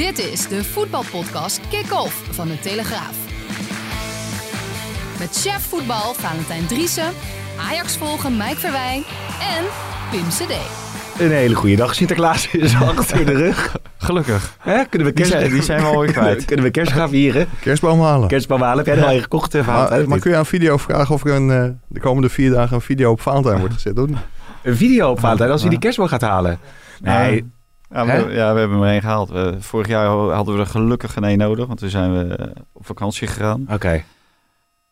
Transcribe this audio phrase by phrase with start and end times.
[0.00, 3.16] Dit is de voetbalpodcast Kick-Off van de Telegraaf.
[5.18, 7.12] Met chef voetbal Valentijn Driessen,
[7.68, 9.02] Ajax volgen Mike Verwijn
[9.56, 9.64] en
[10.10, 10.54] Pim CD.
[11.18, 11.94] Een hele goede dag.
[11.94, 13.76] Sinterklaas is achter de rug.
[13.98, 14.56] Gelukkig.
[14.58, 14.84] Hè?
[14.84, 15.30] Kunnen we Die kerst...
[15.30, 16.44] zijn, die zijn we alweer kwijt.
[16.44, 17.48] Kunnen we kerst gaan vieren?
[17.60, 18.28] Kerstboom halen.
[18.28, 18.76] Kerstboom halen.
[18.76, 19.54] Heb jij er al een gekocht?
[19.54, 22.50] eh, maar, maar kun je aan video vragen of er een, eh, de komende vier
[22.50, 23.96] dagen een video op Valentijn wordt gezet?
[23.96, 24.08] Hoor?
[24.62, 26.58] Een video op Valentijn als hij die kerstboom gaat halen.
[27.00, 27.44] Nee,
[27.90, 29.28] Ja, we, ja, we hebben hem erheen gehaald.
[29.30, 32.86] We- vorig jaar hadden we er gelukkig geen nodig, want toen zijn we eh, op
[32.86, 33.66] vakantie gegaan.
[33.72, 34.02] oké.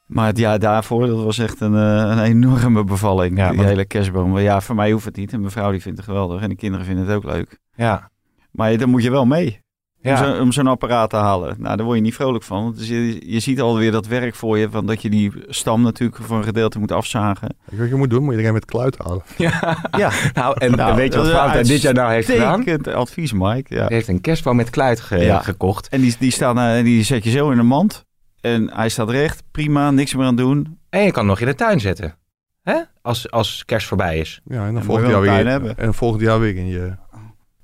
[0.06, 3.84] Maar het jaar daarvoor, dat was echt een, eh, een enorme bevalling, Ja, die hele
[3.84, 4.30] kerstboom.
[4.30, 5.32] Maar ja, voor mij hoeft het niet.
[5.32, 7.58] En mijn vrouw die vindt het geweldig en de kinderen vinden het ook leuk.
[7.74, 8.10] Ja.
[8.50, 9.60] Maar dan moet je wel mee
[10.02, 10.16] om Ja.
[10.16, 11.56] zo- om zo'n apparaat te halen.
[11.58, 12.62] Nou, daar word je niet vrolijk van.
[12.62, 16.22] Want je, je ziet alweer dat werk voor je, van dat je die stam natuurlijk
[16.22, 17.48] voor een gedeelte moet afzagen.
[17.64, 18.22] Weet je wat je moet doen?
[18.24, 19.22] Moet je er een met kluit halen.
[19.36, 19.76] ja.
[19.96, 22.82] Ja, Nou, en, Nou, en weet je wat Valentijn dit jaar nou heeft gedaan?
[22.94, 23.74] advies, Mike.
[23.74, 23.84] Ja.
[23.86, 25.38] Hij heeft een kerstboom met kluit ge- Ja.
[25.40, 25.88] gekocht.
[25.88, 28.04] En die, die, staan, eh, die zet je zo in een mand.
[28.40, 30.78] En hij staat recht, prima, niks meer aan doen.
[30.90, 32.14] En je kan hem nog in de tuin zetten.
[32.62, 32.76] Hè?
[33.02, 34.40] Als, als kerst voorbij is.
[34.44, 35.74] Ja, en dan volgend je jaar weer.
[35.76, 36.92] En volgend jaar weer in je,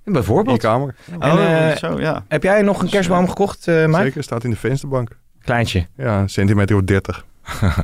[0.05, 0.58] in Bijvoorbeeld.
[0.58, 0.94] kamer.
[1.20, 2.24] En, oh, eh, zo, ja.
[2.28, 4.02] Heb jij nog een kerstboom gekocht, eh Mike?
[4.02, 5.08] Zeker, staat in de vensterbank.
[5.44, 5.86] Kleintje.
[5.97, 7.24] Ja, een centimeter of 30.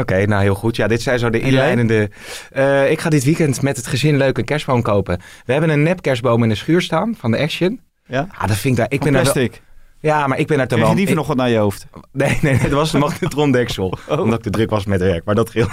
[0.00, 0.76] Oké, nou heel goed.
[0.76, 2.10] Ja, dit zijn zo de inleidende...
[2.52, 5.20] Eh, ik ga dit weekend met het gezin leuk een kerstboom kopen.
[5.44, 7.80] We hebben een nep kerstboom in de schuur staan van de Action.
[8.06, 8.26] Ja?
[8.30, 8.92] Ah, dat vind ik daar...
[8.92, 9.48] Ik ben daar wel.
[10.00, 10.94] Ja, maar ik ben daar je wel...
[10.94, 11.86] liever nog wat naar je hoofd?
[12.12, 13.98] Nee, nee, nee, het was een magnetrondeksel.
[14.08, 15.72] Omdat ik te druk was met werk, maar dat geldt.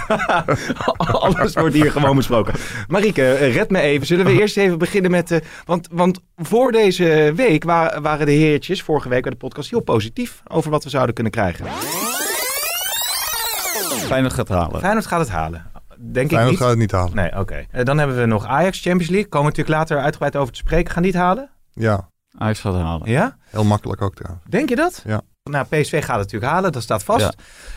[1.22, 2.54] Alles wordt hier gewoon besproken.
[2.88, 4.06] Marieke, eh, red me even.
[4.06, 5.30] Zullen we eerst even beginnen met...
[5.30, 9.70] eh, want, want voor deze week wa- waren de heertjes, vorige week bij de podcast,
[9.70, 11.66] heel positief over wat we zouden kunnen krijgen.
[14.06, 14.80] Feyenoord gaat halen.
[14.80, 15.70] Feyenoord gaat het halen.
[15.98, 16.56] Denk ik niet.
[16.58, 17.14] gaat het niet halen.
[17.16, 17.64] Nee, oké.
[17.70, 19.28] Eh, dan hebben we nog Ajax Champions League.
[19.28, 20.92] Komen we natuurlijk later uitgebreid over te spreken.
[20.92, 21.50] Gaan die het halen?
[21.72, 23.10] Ja, Ajax gaat halen.
[23.10, 23.36] Ja?
[23.56, 24.44] Heel makkelijk ook trouwens.
[24.48, 25.02] Denk je dat?
[25.06, 25.20] Ja.
[25.44, 26.72] Nou, PSV gaat het natuurlijk halen.
[26.72, 27.20] Dat staat vast.
[27.24, 27.32] Ja.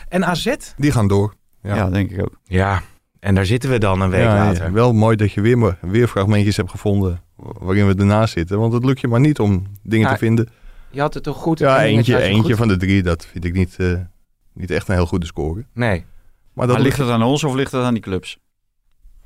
[0.08, 0.54] En AZ?
[0.76, 1.34] Die gaan door.
[1.62, 1.74] Ja.
[1.74, 1.90] Ja.
[1.90, 2.38] denk ik ook.
[2.44, 2.82] Ja.
[3.20, 4.64] En daar zitten we dan een week Ja, later.
[4.64, 8.58] ja, wel mooi dat je weer, weer fragmentjes hebt gevonden waarin we ernaast zitten.
[8.58, 10.48] Want het lukt je maar niet om dingen Ja, te vinden.
[10.90, 11.58] Je had het toch goed?
[11.58, 12.56] Ja, eentje, eentje goed?
[12.56, 13.94] van de drie, dat vind ik niet, eh,
[14.52, 15.64] niet echt een heel goede score.
[15.74, 16.04] Nee.
[16.52, 18.38] Maar dat Maar ligt het aan ons of ligt het aan die clubs?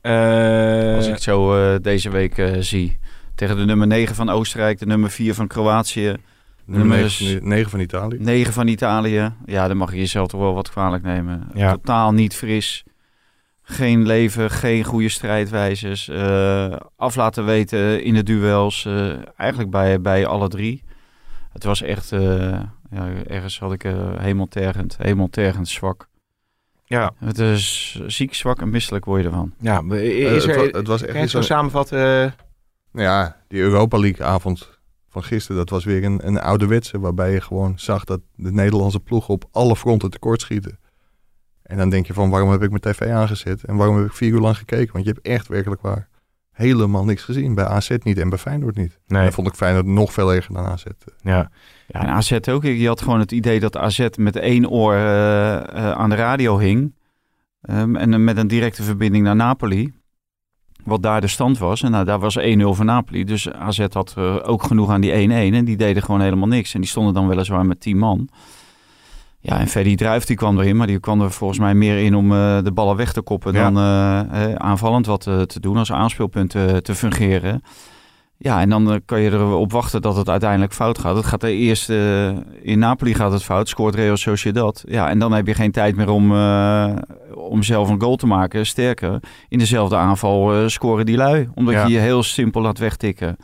[0.00, 2.98] Eh, Als ik het zo eh, deze week eh, zie.
[3.34, 6.16] Tegen de nummer 9 van Oostenrijk, de nummer 4 van Kroatië,
[6.66, 8.16] nummers- 9, 9 van Italië.
[8.20, 9.32] 9 van Italië.
[9.44, 11.48] Ja, dan mag je jezelf toch wel wat kwalijk nemen.
[11.54, 11.70] Ja.
[11.70, 12.84] Totaal niet fris.
[13.62, 16.08] Geen leven, geen goede strijdwijzes.
[16.08, 18.84] eh, af laten weten in de duels.
[18.86, 20.82] eh, eigenlijk bij, bij alle drie.
[21.52, 22.12] Het was echt...
[22.12, 22.60] eh,
[22.90, 26.08] ja, ergens had ik uh, hemeltergend, hemeltergend zwak.
[26.84, 27.12] ja.
[27.18, 29.54] Het is ziek, zwak en misselijk word je ervan.
[29.60, 30.70] Ja, is het, er...
[30.72, 31.98] wa- het was kan echt je het zo samenvatten?
[32.24, 32.30] eh,
[32.92, 34.78] Nou ja, die Europa League avond
[35.14, 37.00] van gisteren, dat was weer een, een ouderwetse.
[37.00, 40.78] Waarbij je gewoon zag dat de Nederlandse ploegen op alle fronten tekortschieten.
[41.62, 43.64] En dan denk je van, waarom heb ik mijn tv aangezet?
[43.64, 44.92] En waarom heb ik vier uur lang gekeken?
[44.92, 46.08] Want je hebt echt werkelijk waar
[46.52, 47.54] helemaal niks gezien.
[47.54, 48.98] Bij AZ niet en bij Feyenoord niet.
[49.06, 49.26] Nee.
[49.26, 50.84] En vond ik Feyenoord nog veel erger dan AZ.
[51.20, 51.50] Ja.
[51.86, 52.62] Ja, en AZ ook.
[52.62, 56.58] Je had gewoon het idee dat AZ met één oor eh, eh, aan de radio
[56.58, 56.94] hing.
[57.60, 59.92] Ehm, en met een directe verbinding naar Napoli.
[60.84, 61.82] Wat daar de stand was.
[61.82, 63.24] En nou, daar was 1-0 voor Napoli.
[63.24, 65.30] Dus AZ had eh, ook genoeg aan die 1-1.
[65.54, 66.74] En die deden gewoon helemaal niks.
[66.74, 68.28] En die stonden dan weliswaar met 10 man.
[69.40, 70.76] Ja, en Freddy Druif die kwam erin.
[70.76, 73.52] Maar die kwam er volgens mij meer in om eh, de ballen weg te koppen.
[73.52, 73.70] Ja.
[73.70, 75.76] Dan eh, aanvallend wat te doen.
[75.76, 76.50] Als aanspeelpunt
[76.82, 77.62] te fungeren.
[78.36, 81.16] Ja, en dan eh, kan je erop wachten dat het uiteindelijk fout gaat.
[81.16, 81.94] Het gaat de eerste
[82.52, 84.82] eh, in Napoli gaat het fout, scoort Real Sociedad.
[84.86, 86.96] Ja, en dan heb je geen tijd meer om, eh,
[87.34, 88.66] om zelf een goal te maken.
[88.66, 91.86] Sterker, in dezelfde aanval eh, scoren die lui, omdat Ja.
[91.86, 93.36] je je heel simpel laat wegtikken.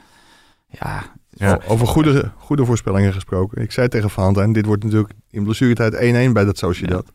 [0.69, 1.61] Ja, Ja.
[1.69, 3.63] Over goede, goede voorspellingen gesproken.
[3.63, 7.13] Ik zei tegen Valentijn, dit wordt natuurlijk in blessuretijd 1-1 bij dat Sociedad.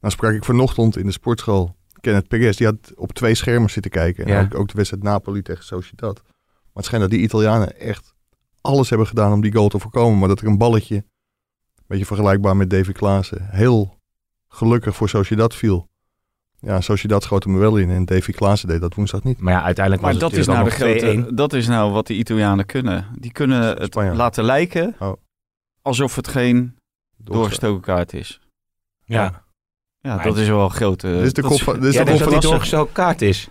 [0.00, 2.56] Nou sprak ik vanochtend in de sportschool Kenneth Perez.
[2.56, 4.24] Die had op twee schermen zitten kijken.
[4.24, 4.40] En Ja.
[4.40, 6.22] ook, ook de wedstrijd Napoli tegen Sociedad.
[6.72, 8.14] Maar het schijnt dat die Italianen echt
[8.60, 10.18] alles hebben gedaan om die goal te voorkomen.
[10.18, 13.98] Maar dat er een balletje, een beetje vergelijkbaar met David Klaassen, heel
[14.48, 15.88] gelukkig voor Sociedad viel.
[16.62, 19.40] Ja, Sociedad schoot hem er wel in en Davy Klaassen deed dat woensdag niet.
[19.40, 21.52] Maar ja, uiteindelijk Maar was dat het is, nou de natuurlijk dan nog grote, dat
[21.52, 23.06] is nou wat de Italianen kunnen.
[23.18, 24.16] Die kunnen het Spanjaard.
[24.16, 25.12] laten lijken Oh.
[25.82, 26.76] alsof het geen
[27.16, 28.40] doorgestoken kaart is.
[28.42, 28.46] 2-1.
[29.04, 29.42] Ja,
[30.00, 31.04] Ja, Maar dat is wel groot.
[31.04, 32.28] eh, Dit is de dat kop van, dit is ja de dus kop dat van
[32.28, 32.50] die Assen.
[32.50, 33.48] doorgestoken kaart is.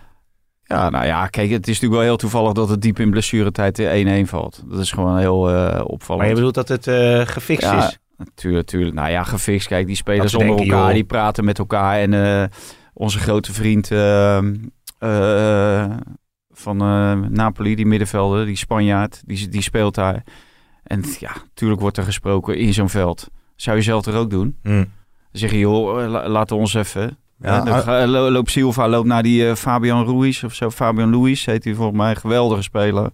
[0.70, 3.76] Ja, nou ja, kijk, het is natuurlijk wel heel toevallig dat het diep in blessuretijd
[3.76, 4.62] de 1-1 valt.
[4.66, 6.18] Dat is gewoon heel eh, opvallend.
[6.18, 7.98] Maar je bedoelt dat het eh, gefixt Ja, is?
[8.16, 8.94] Natuurlijk, natuurlijk.
[8.94, 9.68] Nou ja, gefixt.
[9.68, 10.94] Kijk, die zonder denken, elkaar, joh.
[10.94, 11.98] die praten met elkaar.
[11.98, 12.44] En eh,
[12.94, 14.36] onze grote vriend eh,
[14.98, 15.90] eh,
[16.50, 20.22] van eh, Napoli, die middenvelder, die Spanjaard, die, die speelt daar.
[20.82, 23.28] En ja, natuurlijk wordt er gesproken in zo'n veld.
[23.56, 24.56] Zou je zelf er ook doen?
[24.62, 24.68] Hm.
[24.68, 24.86] Dan
[25.32, 27.18] zeg je, joh, eh, la- laten we ons even...
[27.40, 30.70] Ja, lo- loopt Silva loopt naar die eh, Fabian Ruiz of zo.
[30.70, 32.16] Fabian Luiz heet hij volgens mij.
[32.16, 33.10] Geweldige speler.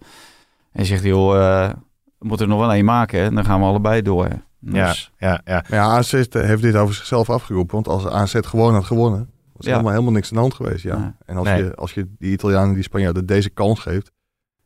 [0.72, 1.70] En zegt hij, joh, eh,
[2.18, 3.20] we moeten er nog wel één maken.
[3.22, 3.30] Hè?
[3.30, 4.28] Dan gaan we allebei door.
[4.60, 5.64] Ja, Dus, ja, ja.
[5.68, 7.74] Maar ja, AZ heeft dit over zichzelf afgeroepen.
[7.74, 9.18] Want als AZ gewoon had gewonnen,
[9.52, 9.70] was er Ja.
[9.70, 10.82] helemaal, helemaal niks aan de hand geweest.
[10.82, 11.16] Ja.
[11.26, 11.62] En als, Nee.
[11.64, 14.12] je, als je die Italianen, die Spanjaarden deze kans geeft.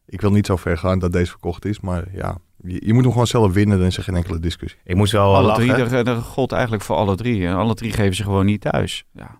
[0.06, 1.80] Ik wil niet zo ver gaan dat deze verkocht is.
[1.80, 3.78] Maar ja, je, je moet hem gewoon zelf winnen.
[3.78, 4.80] Dan is er geen enkele discussie.
[4.84, 5.66] Ik moest wel alle lachen.
[5.76, 7.46] drie, dat, dat gold eigenlijk voor alle drie.
[7.46, 9.04] En alle drie geven ze gewoon niet thuis.
[9.12, 9.39] Ja.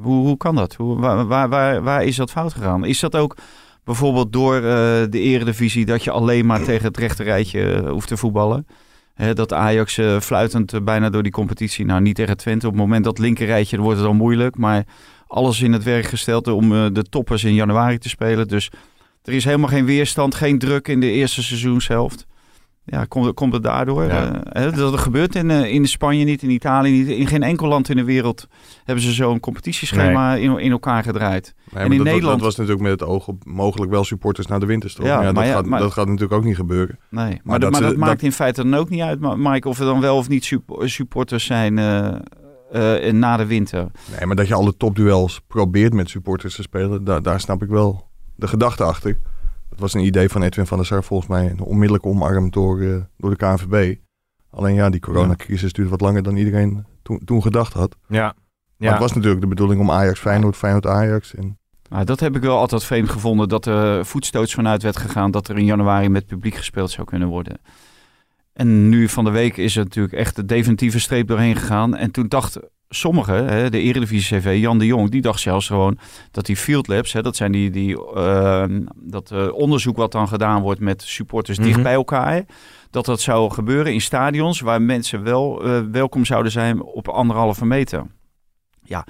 [0.00, 0.74] Hoe, hoe kan dat?
[0.74, 2.84] Hoe, waar, waar, waar, is dat fout gegaan?
[2.84, 3.36] Is dat ook
[3.84, 4.62] bijvoorbeeld door eh,
[5.10, 8.66] de eredivisie dat je alleen maar tegen het rechterrijtje eh, hoeft te voetballen?
[9.34, 13.04] Dat Ajax eh, fluitend bijna door die competitie, nou niet tegen Twente, op het moment
[13.04, 14.56] dat linkerrijtje wordt het al moeilijk.
[14.56, 14.84] Maar
[15.26, 18.48] alles in het werk gesteld om de toppers in januari te spelen.
[18.48, 18.70] Dus
[19.22, 22.26] er is helemaal geen weerstand, geen druk in de eerste seizoenshelft.
[22.86, 24.04] Ja, komt, komt het daardoor?
[24.04, 24.42] Ja.
[24.42, 27.06] Eh, hè, dat gebeurt in, eh, in Spanje niet, in Italië niet.
[27.08, 28.48] In geen enkel land in de wereld
[28.84, 31.54] hebben ze zo'n competitieschema in, in elkaar gedraaid.
[31.72, 34.46] Nee, En in dat, Nederland- Dat was natuurlijk met het oog op mogelijk wel supporters
[34.46, 35.06] naar de winterstroom.
[35.08, 36.98] Ja, Ja, maar dat, ja, gaat, maar- dat gaat natuurlijk ook niet gebeuren.
[37.10, 39.00] Nee, maar, Maar dat, maar dat dat ze- maakt dat- in feite dan ook niet
[39.00, 42.14] uit, Mike, of er dan wel of niet sup- supporters zijn eh,
[43.06, 43.86] eh, na de winter.
[44.16, 47.68] Nee, maar dat je alle topduels probeert met supporters te spelen, daar, daar snap ik
[47.68, 49.18] wel de gedachte achter.
[49.74, 51.54] Dat was een idee van Edwin van der Sar volgens mij.
[51.58, 53.96] Onmiddellijk omarmd door, eh, door de KNVB.
[54.50, 57.96] Alleen ja, die coronacrisis duurt wat langer dan iedereen toen, toen gedacht had.
[58.08, 58.22] Ja.
[58.22, 58.34] Maar
[58.76, 58.90] ja.
[58.90, 61.34] het was natuurlijk de bedoeling om Ajax Feyenoord, Feyenoord Ajax.
[61.34, 65.30] En Nou, dat heb ik wel altijd vreemd gevonden, dat er voetstoots vanuit werd gegaan
[65.30, 67.60] dat er in januari met publiek gespeeld zou kunnen worden.
[68.54, 71.96] En nu van de week is er natuurlijk echt de definitieve streep doorheen gegaan.
[71.96, 72.58] En toen dacht
[72.88, 75.98] sommigen, hè, de Eredivisie CV, Jan de Jong, die dacht zelfs gewoon
[76.30, 78.64] dat die field labs, hè, dat zijn die, die eh,
[78.96, 81.82] dat eh, onderzoek wat dan gedaan wordt met supporters dicht Mhm.
[81.82, 82.44] bij elkaar,
[82.90, 87.64] dat dat zou gebeuren in stadions waar mensen wel eh, welkom zouden zijn op anderhalve
[87.66, 88.06] meter.
[88.82, 89.06] Ja,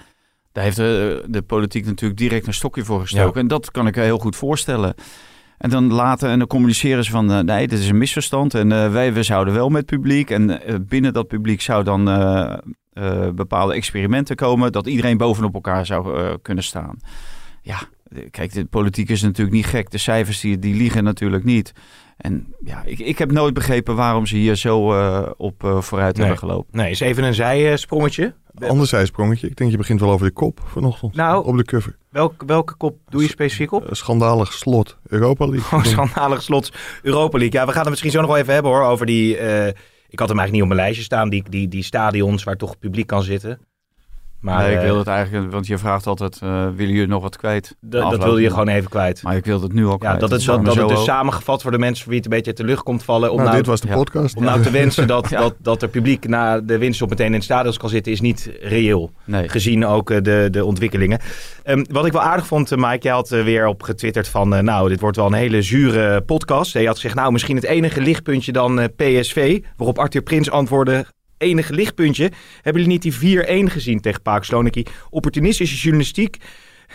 [0.53, 3.41] daar heeft de, de politiek natuurlijk direct een stokje voor gestoken.
[3.41, 4.95] En dat kan ik heel goed voorstellen.
[5.65, 8.55] En dan later, en dan communiceren ze van, eh, nee, dit is een misverstand.
[8.55, 10.31] En eh, wij we zouden wel met publiek.
[10.31, 12.05] En eh, binnen dat publiek zou dan
[13.35, 14.73] bepaalde experimenten komen.
[14.73, 16.97] Dat iedereen bovenop elkaar zou kunnen staan.
[17.63, 17.79] Ja,
[18.31, 19.91] kijk, de politiek is natuurlijk niet gek.
[19.91, 21.73] De cijfers die, die liegen natuurlijk niet.
[22.17, 26.17] En ja, ik, ik heb nooit begrepen waarom ze hier zo eh, op eh, vooruit
[26.17, 26.27] Nee.
[26.27, 26.79] hebben gelopen.
[26.79, 28.35] Nee, is even een zijsprongetje.
[28.69, 29.47] ander zijsprongetje.
[29.49, 31.15] Ik denk je begint wel over de kop vanochtend.
[31.15, 31.97] Nou- op de cover.
[32.11, 33.85] Welk, welke kop doe je specifiek op?
[33.87, 35.79] Eh, schandalig slot Europa League.
[35.79, 36.73] Oh, schandalig slot
[37.03, 37.61] Europa League.
[37.61, 38.83] Ja, we gaan het misschien zo nog wel even hebben hoor.
[38.85, 39.37] Over die.
[39.37, 39.67] eh,
[40.09, 41.29] ik had hem eigenlijk niet op mijn lijstje staan.
[41.29, 43.59] Die, die, die stadions waar toch publiek kan zitten.
[44.45, 47.23] Maar nee, ik eh, wil het eigenlijk, want je vraagt altijd, eh willen jullie nog
[47.23, 47.77] wat kwijt?
[47.81, 49.23] dat wilde je gewoon even kwijt.
[49.23, 50.21] Maar ik wil het nu al Ja, kwijt.
[50.21, 52.31] dat het, staat zo, me dat het dus samengevat voor de mensen voor wie het
[52.31, 53.31] een beetje uit de lucht komt vallen.
[53.31, 53.95] Om nou, nou, dit was de ja.
[53.95, 54.37] podcast.
[54.37, 55.41] om nou te wensen dat, Ja.
[55.41, 58.21] dat, dat er publiek na de winst op meteen in het stadion kan zitten, is
[58.21, 59.11] niet reëel.
[59.25, 59.49] Nee.
[59.49, 61.21] Gezien ook eh, de, de ontwikkelingen.
[61.63, 64.65] Ehm, wat ik wel aardig vond, Mike, jij had weer op getwitterd van...
[64.65, 66.73] nou, dit wordt wel een hele zure podcast.
[66.73, 69.63] Je had gezegd, nou, misschien het enige lichtpuntje dan eh, PSV.
[69.77, 71.07] Waarop Arthur Prins antwoordde...
[71.39, 72.31] Enige lichtpuntje.
[72.63, 74.85] Hebben jullie niet die 4-1 gezien tegen Paak Sloniki?
[75.11, 76.37] Opportunistische journalistiek.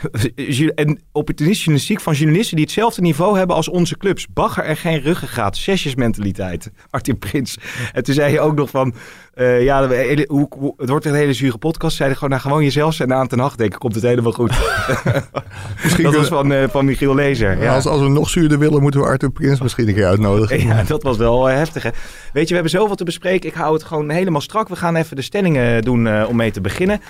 [0.76, 4.28] En opportunistische journalistiek van journalisten die hetzelfde niveau hebben als onze clubs.
[4.28, 5.58] Bagger er geen ruggengraat.
[5.58, 6.72] Sesjesmentaliteit.
[6.90, 7.58] Arthur Prins.
[7.94, 8.94] En toen zei je ook nog van...
[9.40, 11.96] eh, ja, de hele- hoe, hoe- het wordt een hele zure podcast.
[11.96, 13.80] Zei hij gewoon, nou, gewoon jezelf zijn aan ten nacht denken.
[13.80, 14.52] Komt het helemaal goed.
[15.84, 17.62] Misschien dat was van, eh, van Michiel Lezer.
[17.62, 17.76] Ja.
[17.76, 20.62] als, als we nog zuurder willen, moeten we Arthur Prins misschien een keer uitnodigen.
[20.68, 21.84] Ja, dat was wel eh, heftig.
[21.84, 21.90] Hè?
[22.34, 23.50] Weet je, we hebben zoveel te bespreken.
[23.50, 24.68] Ik hou het gewoon helemaal strak.
[24.70, 27.02] We gaan even de stellingen doen eh, om mee te beginnen.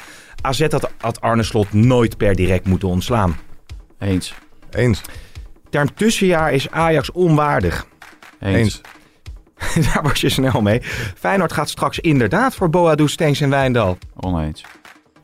[0.41, 3.37] AZ had, had Arne Slot nooit per direct moeten ontslaan.
[3.99, 4.33] Eens.
[4.71, 5.01] Eens.
[5.69, 7.85] Term tussenjaar is Ajax onwaardig.
[8.39, 8.55] Eens.
[8.57, 8.81] Eens.
[9.93, 10.81] Daar was je snel mee.
[11.17, 13.97] Feyenoord gaat straks inderdaad voor Boadu, Stengs en Wijndal.
[14.15, 14.63] Oneens.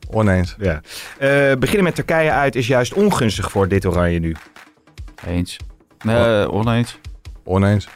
[0.10, 0.56] Oneens.
[0.60, 0.82] Ja.
[1.18, 4.36] Eh, beginnen met Turkije uit is juist ongunstig voor dit oranje nu.
[5.27, 5.58] Eens.
[6.04, 6.98] Nee, oneens.
[7.44, 7.88] Oneens.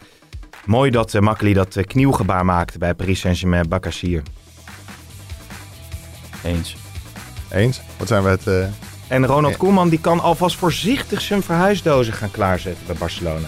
[0.66, 4.22] Mooi dat uh, Makkeli dat eh, knieuwgebaar maakte bij Paris Saint-Germain Bakassir.
[6.44, 6.76] Eens.
[7.52, 7.82] Eens.
[7.98, 8.48] Wat zijn we het...
[8.48, 8.66] eh,
[9.08, 9.58] En Ronald.
[9.58, 13.48] Koeman die kan alvast voorzichtig zijn verhuisdozen gaan klaarzetten bij Barcelona.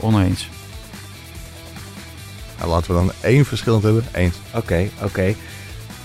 [0.00, 0.48] Oneens.
[2.58, 4.04] Nou, laten we dan één verschillend hebben.
[4.12, 4.36] Eens.
[4.54, 5.34] Oké, oké.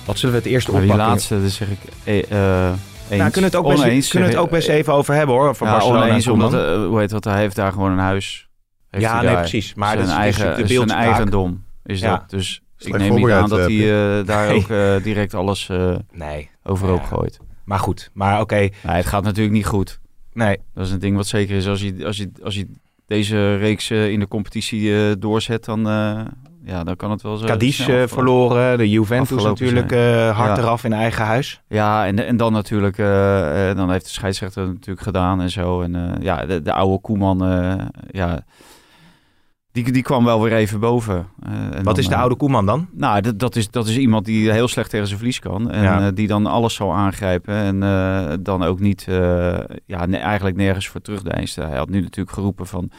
[0.06, 1.14] Wat zullen we het eerste Maar die oppakken?
[1.14, 2.68] laatste, dus zeg ik eh, eh,
[3.10, 3.20] eens.
[3.20, 5.36] Nou, kunnen we het ook best, Oneens, kunnen we het ook best even over hebben
[5.36, 7.98] hoor, van ja, Barcelona oneens, omdat, eh, hoe heet dat, hij heeft daar gewoon een
[7.98, 8.48] huis.
[8.90, 9.40] Heeft Ja, nee, daar.
[9.40, 9.74] precies.
[9.74, 12.10] Maar zijn dat is eigen, de zijn eigendom is Ja.
[12.18, 12.30] dat.
[12.30, 14.56] Dus ik neem niet aan dat voorbereid, hij eh, daar Nee.
[14.58, 17.06] ook eh, direct alles eh, Nee, overhoop Ja.
[17.08, 17.40] gooit.
[17.66, 18.10] maar goed.
[18.14, 20.00] Maar oké, Nee, het gaat natuurlijk niet goed.
[20.34, 20.58] nee.
[20.74, 21.68] Dat is een ding wat zeker is.
[21.68, 22.68] Als je, als je, als je
[23.08, 26.20] deze reeks eh, in de competitie eh, doorzet, dan, eh,
[26.66, 30.64] ja, dan kan het wel zo Cadiz verloren, de Juventus natuurlijk eh, hard Ja.
[30.64, 31.62] eraf in eigen huis.
[31.68, 32.98] Ja, en, en dan natuurlijk,
[33.76, 35.82] dan heeft de scheidsrechter natuurlijk gedaan en zo.
[35.82, 37.38] En ja, de, de oude Koeman,
[38.12, 38.44] ja,
[39.74, 41.28] die, die kwam wel weer even boven.
[41.40, 42.88] Eh, en Wat dan, is de eh, oude Koeman dan?
[42.92, 45.72] Nou, dat, dat, is, dat is iemand die heel slecht tegen zijn verlies kan.
[45.72, 46.08] En Ja.
[46.08, 47.54] eh, die dan alles zal aangrijpen.
[47.56, 51.56] En eh, dan ook niet, eh, ja, ne- eigenlijk nergens voor terugdeinst.
[51.56, 52.92] Hij had nu natuurlijk geroepen van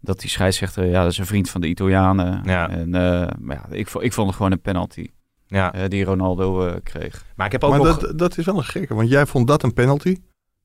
[0.00, 2.40] dat die scheidsrechter, ja, dat is een vriend van de Italianen.
[2.44, 2.68] Ja.
[2.70, 5.06] En eh, maar ja, ik, ik vond het gewoon een penalty
[5.46, 5.72] Ja.
[5.72, 7.24] eh, die Ronaldo eh, kreeg.
[7.36, 7.98] Maar ik heb ook Maar nog...
[7.98, 10.16] dat, dat is wel een gekke, want jij vond dat een penalty.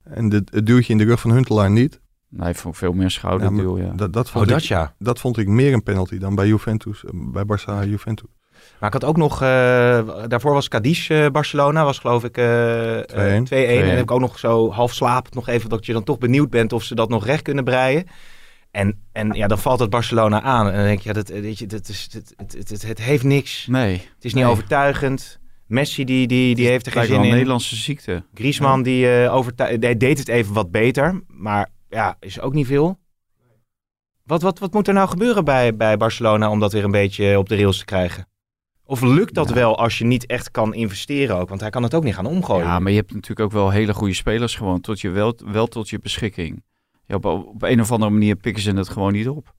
[0.04, 2.02] En de, het duwtje in de rug van Huntelaar niet.
[2.30, 3.92] Nou, hij vond veel meer een schouderduw, ja.
[3.96, 4.94] Dat, dat, Oh, vond dat ik, ja.
[5.00, 8.28] dat vond ik meer een penalty dan bij Juventus, eh, bij Barça Juventus.
[8.80, 9.48] Maar ik had ook nog, eh,
[10.28, 13.44] daarvoor was Cadiz eh, Barcelona, was geloof ik eh, eh, 2-1.
[13.44, 13.80] 2-1.
[13.80, 16.18] En dan heb ik ook nog zo half slapend nog even dat je dan toch
[16.18, 18.06] benieuwd bent of ze dat nog recht kunnen breien.
[18.72, 20.68] En, en ja, dan valt het Barcelona aan.
[20.70, 23.02] En dan denk je, ja, dat, weet je, dat is, het, het, het, het, het
[23.02, 23.68] heeft niks.
[23.68, 24.52] Nee, Het is niet Nee.
[24.54, 25.40] overtuigend.
[25.68, 27.32] Messi die, die, die heeft er geen zin een in.
[27.32, 28.24] Nederlandse ziekte.
[28.34, 31.22] Griezmann die eh overtu- die deed het even wat beter.
[31.28, 33.00] Maar ja, is ook niet veel.
[34.24, 37.38] Wat, wat, wat moet er nou gebeuren bij, bij Barcelona om dat weer een beetje
[37.38, 38.28] op de rails te krijgen?
[38.84, 39.54] Of lukt dat Ja.
[39.56, 41.50] wel als je niet echt kan investeren ook?
[41.50, 42.66] Want hij kan het ook niet gaan omgooien.
[42.66, 45.68] Ja, maar je hebt natuurlijk ook wel hele goede spelers gewoon tot je wel, wel
[45.68, 46.64] tot je beschikking.
[47.06, 49.56] Ja, op, op een of andere manier pikken ze het gewoon niet op.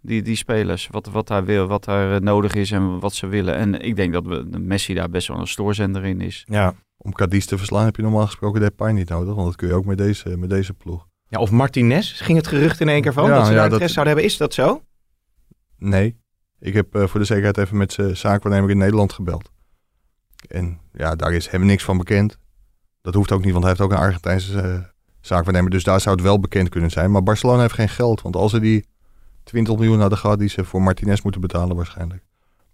[0.00, 3.26] Die, die spelers, wat, wat daar wil, wat daar eh, nodig is en wat ze
[3.26, 3.54] willen.
[3.54, 6.44] En ik denk dat we, Messi daar best wel een stoorzender in is.
[6.48, 6.74] Ja.
[6.96, 9.74] Om Cadiz te verslaan heb je normaal gesproken Depay niet nodig, want dat kun je
[9.74, 11.06] ook met deze, met deze ploeg.
[11.28, 13.64] Ja, of Martinez, ging het gerucht in één keer van, Ja, dat ze daar dat-
[13.64, 14.32] interesse zouden hebben.
[14.32, 14.82] Is dat zo?
[15.78, 16.16] Nee.
[16.60, 19.50] Ik heb eh, voor de zekerheid even met zijn zaakwaarnemer in Nederland gebeld.
[20.48, 22.38] En ja, daar is hem niks van bekend.
[23.00, 24.80] Dat hoeft ook niet, want hij heeft ook een Argentijnse eh,
[25.20, 25.70] zaakwaarnemer.
[25.70, 27.10] Dus daar zou het wel bekend kunnen zijn.
[27.10, 28.22] Maar Barcelona heeft geen geld.
[28.22, 28.86] Want als ze die
[29.44, 32.24] 20 miljoen hadden gehad die ze voor Martinez moeten betalen waarschijnlijk.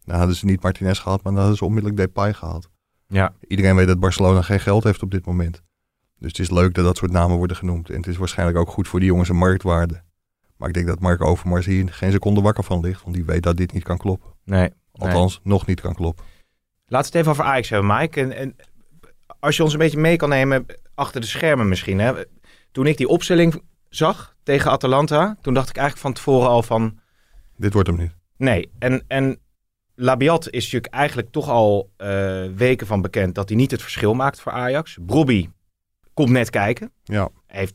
[0.04, 2.68] Dan hadden ze niet Martinez gehad, maar dan hadden ze onmiddellijk Depay gehad.
[3.06, 3.34] Ja.
[3.48, 5.62] Iedereen weet dat Barcelona geen geld heeft op dit moment.
[6.24, 7.90] Dus het is leuk dat dat soort namen worden genoemd.
[7.90, 10.02] En het is waarschijnlijk ook goed voor die jongens een marktwaarde.
[10.56, 13.02] Maar ik denk dat Mark Overmars hier geen seconde wakker van ligt.
[13.02, 14.30] Want die weet dat dit niet kan kloppen.
[14.44, 14.70] Nee.
[14.92, 16.24] Althans, nog niet kan kloppen.
[16.86, 18.20] We het even over Ajax hebben, Mike.
[18.20, 18.56] En, en
[19.40, 21.98] als je ons een beetje mee kan nemen achter de schermen misschien.
[21.98, 22.12] Hè?
[22.72, 26.98] Toen ik die opstelling zag tegen Atalanta, toen dacht ik eigenlijk van tevoren al van...
[27.56, 28.16] Dit wordt hem niet.
[28.36, 29.38] Nee, en, en
[29.94, 34.14] Labiat is natuurlijk eigenlijk toch al eh, weken van bekend dat hij niet het verschil
[34.14, 34.98] maakt voor Ajax.
[35.06, 35.48] Brobby
[36.14, 36.90] komt net kijken.
[37.04, 37.28] Ja.
[37.46, 37.74] Hij heeft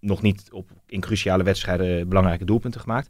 [0.00, 3.08] nog niet op, in cruciale wedstrijden belangrijke doelpunten gemaakt.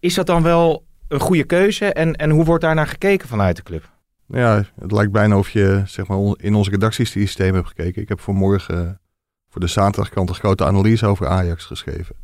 [0.00, 3.56] Is dat dan wel een goede keuze en, en hoe wordt daar naar gekeken vanuit
[3.56, 3.90] de club?
[4.26, 8.02] Ja, het lijkt bijna of je zeg maar, in onze redactiesysteem hebt gekeken.
[8.02, 8.92] Ik heb vanmorgen eh,
[9.48, 12.16] voor de zaterdagkrant een grote analyse over Ajax geschreven.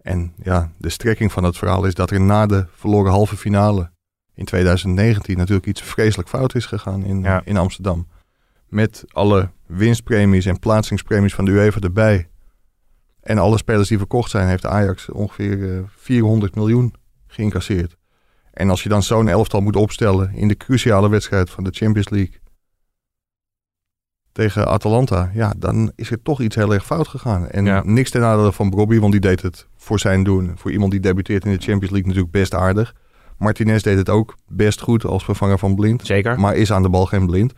[0.00, 3.90] En ja, de strekking van het verhaal is dat er na de verloren halve finale
[4.34, 7.40] in 2019 natuurlijk iets vreselijk fout is gegaan in, Ja.
[7.44, 8.08] in Amsterdam.
[8.68, 12.28] Met alle winstpremies en plaatsingspremies van de UEFA erbij.
[13.20, 16.94] En alle spelers die verkocht zijn, heeft Ajax ongeveer eh, 400 miljoen
[17.26, 17.96] geïncasseerd.
[18.52, 22.08] En als je dan zo'n elftal moet opstellen in de cruciale wedstrijd van de Champions
[22.08, 22.34] League
[24.32, 27.48] tegen Atalanta, ja, dan is er toch iets heel erg fout gegaan.
[27.48, 27.82] En Ja.
[27.84, 30.52] niks ten nadele van Bobby, want die deed het voor zijn doen.
[30.56, 32.94] Voor iemand die debuteert in de Champions League natuurlijk best aardig.
[33.38, 36.06] Martinez deed het ook best goed als vervanger van Blind.
[36.06, 36.40] Zeker.
[36.40, 37.52] Maar is aan de bal geen blind.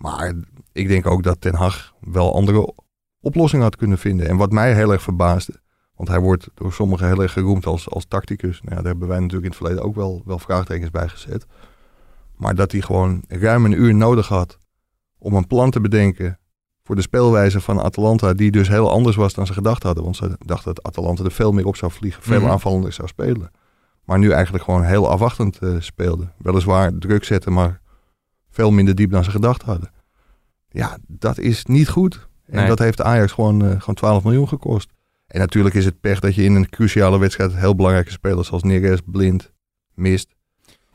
[0.00, 0.34] Maar
[0.72, 2.72] ik denk ook dat Ten Hag wel andere
[3.20, 4.28] oplossingen had kunnen vinden.
[4.28, 5.60] En wat mij heel erg verbaasde.
[5.96, 8.60] Want hij wordt door sommigen heel erg geroemd als, als tacticus.
[8.62, 11.46] Nou ja, daar hebben wij natuurlijk in het verleden ook wel, wel vraagtekens bij gezet.
[12.36, 14.58] Maar dat hij gewoon ruim een uur nodig had
[15.18, 16.38] om een plan te bedenken
[16.82, 20.04] voor de speelwijze van Atalanta, die dus heel anders was dan ze gedacht hadden.
[20.04, 22.50] Want ze dachten dat Atalanta er veel meer op zou vliegen, veel Mhm.
[22.50, 23.50] aanvallender zou spelen.
[24.04, 26.28] Maar nu eigenlijk gewoon heel afwachtend eh, speelde.
[26.38, 27.80] Weliswaar druk zetten, maar
[28.50, 29.90] veel minder diep dan ze gedacht hadden.
[30.70, 32.28] Ja, dat is niet goed.
[32.46, 32.66] En Nee.
[32.66, 34.90] dat heeft Ajax gewoon, eh, gewoon 12 miljoen gekost.
[35.26, 38.62] En natuurlijk is het pech dat je in een cruciale wedstrijd heel belangrijke spelers zoals
[38.62, 39.52] Neres, Blind,
[39.94, 40.34] mist.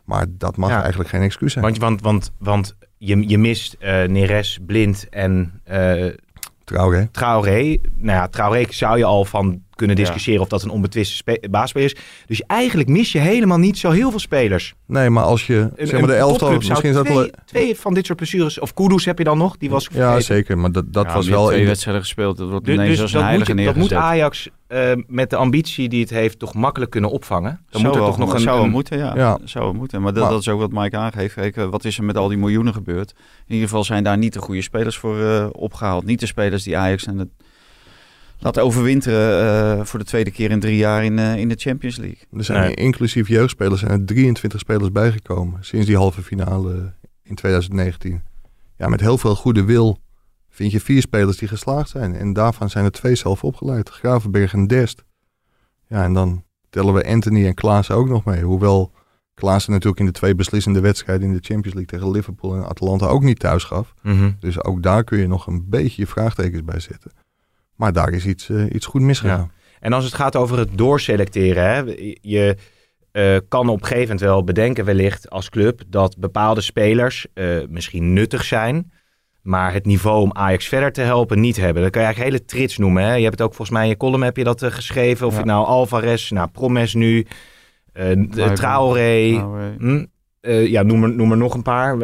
[0.06, 0.80] Maar dat mag Ja.
[0.80, 1.66] eigenlijk geen excuus zijn.
[1.66, 6.14] Want, want, want, want je, je mist eh Neres, Blind en eh
[6.64, 7.08] Traoré.
[7.12, 7.78] Traoré.
[7.96, 10.02] Nou ja, Traoré zou je al van kunnen Ja.
[10.04, 11.96] discussiëren of dat een onbetwiste spe- baasspeler is.
[12.26, 14.74] Dus eigenlijk mis je helemaal niet zo heel veel spelers.
[14.86, 17.16] Nee, maar als je, Een, zeg maar de elftal, zou misschien is dat wel...
[17.18, 18.60] twee, twee van dit soort blessures...
[18.60, 20.24] Of Kudus heb je dan nog, die was Ja, vergeten.
[20.24, 20.58] zeker.
[20.58, 21.46] Maar dat, dat Ja, was wel...
[21.48, 22.38] twee in- wedstrijden gespeeld.
[22.38, 23.94] Dat wordt Dus, ineens dus als een dat, moet heilige je, dat moet.
[23.94, 27.50] Ajax eh, met de ambitie die het heeft toch makkelijk kunnen opvangen.
[27.70, 28.40] Dan zou moet er wel, toch nog een...
[28.40, 29.16] zou een- moeten, ja.
[29.16, 29.38] Ja.
[29.44, 30.02] Zou moeten.
[30.02, 31.34] Maar dat, Maar- dat is ook wat Mike aangeeft.
[31.34, 33.14] Kijk, eh, wat is er met al die miljoenen gebeurd?
[33.48, 36.06] In ieder geval zijn daar niet de goede spelers voor eh, opgehaald.
[36.06, 37.30] Niet de spelers die Ajax en het
[38.46, 41.98] laten overwinteren eh, voor de tweede keer in drie jaar in, eh, in de Champions
[41.98, 42.18] League.
[42.38, 42.74] Er zijn Nee.
[42.76, 48.22] inclusief jeugdspelers zijn er 23 spelers bijgekomen sinds die halve finale in 2019.
[48.78, 50.00] Ja, met heel veel goede wil
[50.50, 52.16] vind je vier spelers die geslaagd zijn.
[52.16, 53.90] En daarvan zijn er twee zelf opgeleid.
[53.90, 55.04] Gravenberg en Dest.
[55.88, 58.44] Ja, en dan tellen we Anthony en Klaassen ook nog mee.
[58.44, 58.92] Hoewel
[59.34, 63.06] Klaassen natuurlijk in de twee beslissende wedstrijden in de Champions League tegen Liverpool en Atalanta
[63.06, 63.94] ook niet thuis gaf.
[64.02, 64.32] Mhm.
[64.40, 67.12] Dus ook daar kun je nog een beetje je vraagtekens bij zetten.
[67.76, 69.52] Maar daar is iets, eh, iets goed misgegaan.
[69.80, 71.82] En als het gaat over het doorselecteren, hè,
[72.22, 72.56] je
[73.12, 77.48] eh, kan op een gegeven moment wel bedenken wellicht als club dat bepaalde spelers eh,
[77.70, 78.92] misschien nuttig zijn,
[79.42, 81.82] maar het niveau om Ajax verder te helpen niet hebben.
[81.82, 83.04] Dat kan je eigenlijk hele trits noemen.
[83.04, 83.14] Hè?
[83.14, 85.28] Je hebt het ook volgens mij in je column heb je dat geschreven.
[85.28, 85.40] Of Ja.
[85.40, 87.26] je nou Alvarez, nou Promes nu.
[88.54, 89.44] Traoré, eh,
[89.78, 90.06] hm,
[90.42, 91.98] ja, noem er, noem er nog een paar.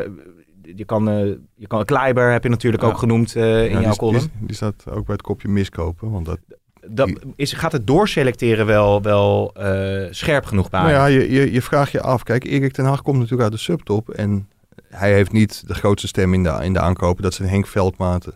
[0.76, 1.26] Je kan, eh
[1.56, 2.90] je kan Kleiber heb je natuurlijk Ja.
[2.90, 4.20] ook genoemd eh, in jouw die, column.
[4.20, 6.12] die, die staat ook bij het kopje miskopen.
[6.12, 6.40] Want dat,
[6.88, 10.80] Dat, is, gaat het doorselecteren wel, wel eh, scherp genoeg bij?
[10.82, 12.24] Nou ja, je, je, je vraagt je af.
[12.24, 14.10] Kijk, Erik ten Hag komt natuurlijk uit de subtop.
[14.10, 14.50] En
[14.88, 17.24] hij heeft niet de grootste stem in de, in de aankopen.
[17.24, 18.34] Dat zijn Henk Veldmaten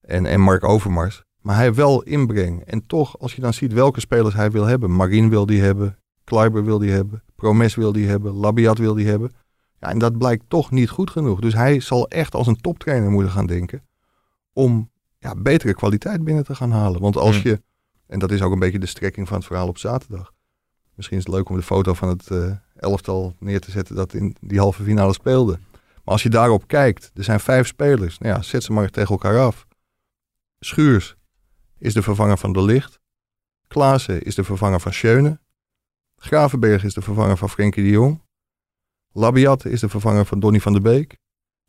[0.00, 1.22] en, en Mark Overmars.
[1.40, 2.62] Maar hij heeft wel inbreng.
[2.64, 4.96] En toch, als je dan ziet welke spelers hij wil hebben.
[4.96, 5.98] Marien wil die hebben.
[6.24, 7.22] Kleiber wil die hebben.
[7.36, 8.32] Promes wil die hebben.
[8.32, 9.30] Labiat wil die hebben.
[9.80, 11.40] Ja, en dat blijkt toch niet goed genoeg.
[11.40, 13.82] Dus hij zal echt als een toptrainer moeten gaan denken.
[14.52, 17.00] Om ja, betere kwaliteit binnen te gaan halen.
[17.00, 17.50] Want als Hmm.
[17.50, 17.62] je,
[18.06, 20.32] en dat is ook een beetje de strekking van het verhaal op zaterdag.
[20.94, 24.14] Misschien is het leuk om de foto van het eh, elftal neer te zetten dat
[24.14, 25.58] in die halve finale speelde.
[25.72, 28.18] Maar als je daarop kijkt, er zijn vijf spelers.
[28.18, 29.66] Nou ja, zet ze maar tegen elkaar af.
[30.58, 31.16] Schuurs
[31.78, 33.00] is de vervanger van De Licht.
[33.68, 35.40] Klaassen is de vervanger van Schöne.
[36.16, 38.20] Gravenberg is de vervanger van Frenkie de Jong.
[39.12, 41.16] Labiat is de vervanger van Donny van der Beek.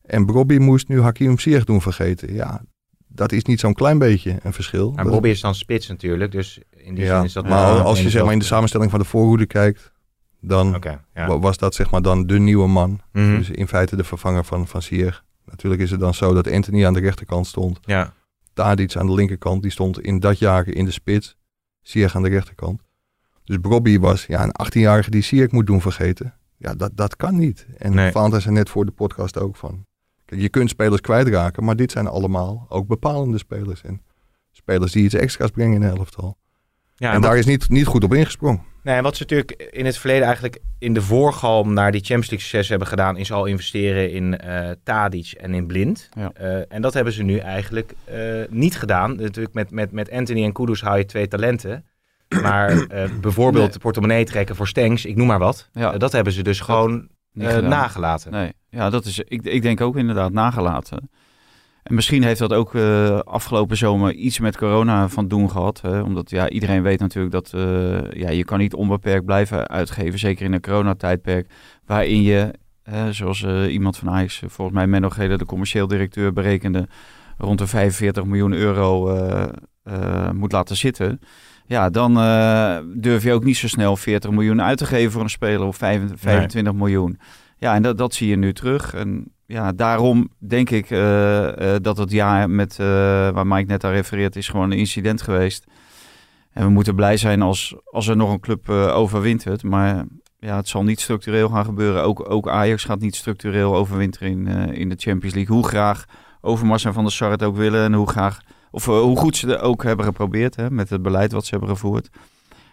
[0.01, 2.33] En Brobby moest nu Hakim Ziyech doen vergeten.
[2.33, 2.61] Ja,
[3.07, 4.91] dat is niet zo'n klein beetje een verschil.
[4.91, 7.47] Maar Bobby is dan spits natuurlijk, dus in die ja, zin is dat...
[7.47, 9.91] maar als je zeg maar in de samenstelling van de voorhoede kijkt,
[10.39, 11.39] dan ja.
[11.39, 13.01] was dat zeg maar dan de nieuwe man.
[13.11, 13.37] Mhm.
[13.37, 15.23] Dus in feite de vervanger van, van Ziyech.
[15.45, 17.79] Natuurlijk is het dan zo dat Anthony aan de rechterkant stond.
[17.81, 18.13] ja.
[18.53, 21.37] Tadic aan de linkerkant, die stond in dat jaar in de spits.
[21.81, 22.81] Ziyech aan de rechterkant.
[23.43, 26.33] Dus Bobby was ja, een 18-jarige die Ziyech moet doen vergeten.
[26.61, 27.65] Ja, dat, dat kan niet.
[27.77, 28.11] En Nee.
[28.11, 29.85] Valentijn zei net voor de podcast ook van...
[30.25, 33.81] Kijk, je kunt spelers kwijtraken, maar dit zijn allemaal ook bepalende spelers.
[33.81, 34.01] En
[34.51, 36.37] spelers die iets extra's brengen in een elftal.
[36.95, 38.61] ja en en daar is niet, niet goed op ingesprongen.
[38.83, 42.29] nee, en wat ze natuurlijk in het verleden eigenlijk in de voorgalm naar die Champions
[42.29, 46.09] League succes hebben gedaan, is al investeren in eh Tadic en in Blind.
[46.15, 46.31] Ja.
[46.33, 49.15] Eh, en dat hebben ze nu eigenlijk eh, niet gedaan.
[49.15, 51.85] Natuurlijk met, met, met Anthony en Kudus hou je twee talenten.
[52.41, 53.73] Maar eh, bijvoorbeeld Nee.
[53.73, 55.69] de portemonnee trekken voor Stenks, ik noem maar wat.
[55.73, 55.93] Ja.
[55.93, 58.31] Eh, dat hebben ze dus gewoon eh, nagelaten.
[58.31, 61.09] Nee, ja, dat is, ik, ik denk ook inderdaad nagelaten.
[61.83, 62.75] En misschien heeft dat ook
[63.23, 65.81] afgelopen zomer iets met corona van doen gehad.
[65.81, 66.01] Hè?
[66.01, 67.49] Omdat ja, iedereen weet natuurlijk dat
[68.13, 70.19] ja, je kan niet onbeperkt blijven uitgeven.
[70.19, 71.51] Zeker in een coronatijdperk
[71.85, 72.53] waarin je,
[73.09, 76.87] zoals iemand van Ajax, volgens mij Menno Gele, de commercieel directeur, berekende,
[77.37, 79.15] rond de 45 miljoen euro
[80.33, 81.19] moet laten zitten.
[81.71, 85.21] Ja, dan eh, durf je ook niet zo snel 40 miljoen uit te geven voor
[85.21, 87.19] een speler of 25 25 miljoen.
[87.57, 88.93] Ja, en dat, dat zie je nu terug.
[88.93, 93.91] En ja, daarom denk ik eh, eh, dat het jaar met, waar Mike net aan
[93.91, 95.65] refereert, is gewoon een incident geweest.
[96.51, 99.63] En we moeten blij zijn als, als er nog een club overwintert.
[99.63, 100.05] Maar
[100.39, 102.03] ja, het zal niet structureel gaan gebeuren.
[102.03, 105.55] Ook, ook Ajax gaat niet structureel overwinteren in, in de Champions League.
[105.55, 106.05] Hoe graag
[106.41, 107.83] Overmars en Van der Sar het ook willen.
[107.83, 111.01] En hoe, graag, of, eh, hoe goed ze het ook hebben geprobeerd hè, met het
[111.01, 112.09] beleid wat ze hebben gevoerd.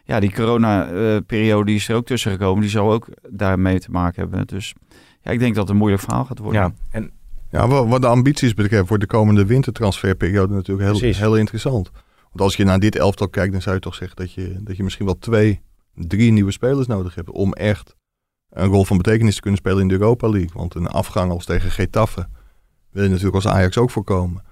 [0.05, 2.61] Ja, die corona-periode die is er ook tussen gekomen.
[2.61, 4.47] Die zal ook daarmee te maken hebben.
[4.47, 4.75] Dus
[5.21, 6.61] ja, ik denk dat het een moeilijk verhaal gaat worden.
[6.61, 7.11] Ja, en
[7.51, 11.19] Ja, wa- wat de ambities betreft wordt de komende wintertransferperiode natuurlijk heel, Precies.
[11.19, 11.91] heel interessant.
[12.23, 14.77] Want als je naar dit elftal kijkt, dan zou je toch zeggen dat je, dat
[14.77, 15.61] je misschien wel twee,
[15.95, 17.31] drie nieuwe spelers nodig hebt.
[17.31, 17.97] Om echt
[18.51, 20.51] een rol van betekenis te kunnen spelen in de Europa League.
[20.55, 22.29] Want een afgang als tegen Getafe
[22.91, 24.43] wil je natuurlijk als Ajax ook voorkomen.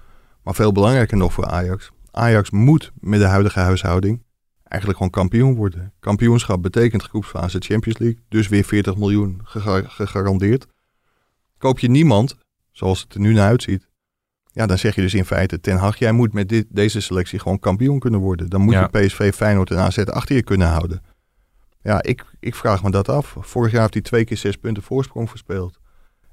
[0.47, 1.91] Maar veel belangrijker nog voor Ajax.
[2.11, 4.23] Ajax moet met de huidige huishouding
[4.63, 5.93] eigenlijk gewoon kampioen worden.
[5.99, 10.67] Kampioenschap betekent groepsfase Champions League, dus weer 40 miljoen gega- gegarandeerd.
[11.57, 12.35] Koop je niemand,
[12.71, 13.87] zoals het er nu naar uitziet,
[14.51, 17.39] ja, dan zeg je dus in feite, Ten Hag, jij moet met dit, deze selectie
[17.39, 18.49] gewoon kampioen kunnen worden.
[18.49, 18.89] Dan moet Ja.
[18.91, 21.01] je PSV, Feyenoord en AZ achter je kunnen houden.
[21.81, 23.35] Ja, ik, ik vraag me dat af.
[23.39, 25.79] Vorig jaar heeft hij twee keer zes punten voorsprong verspeeld.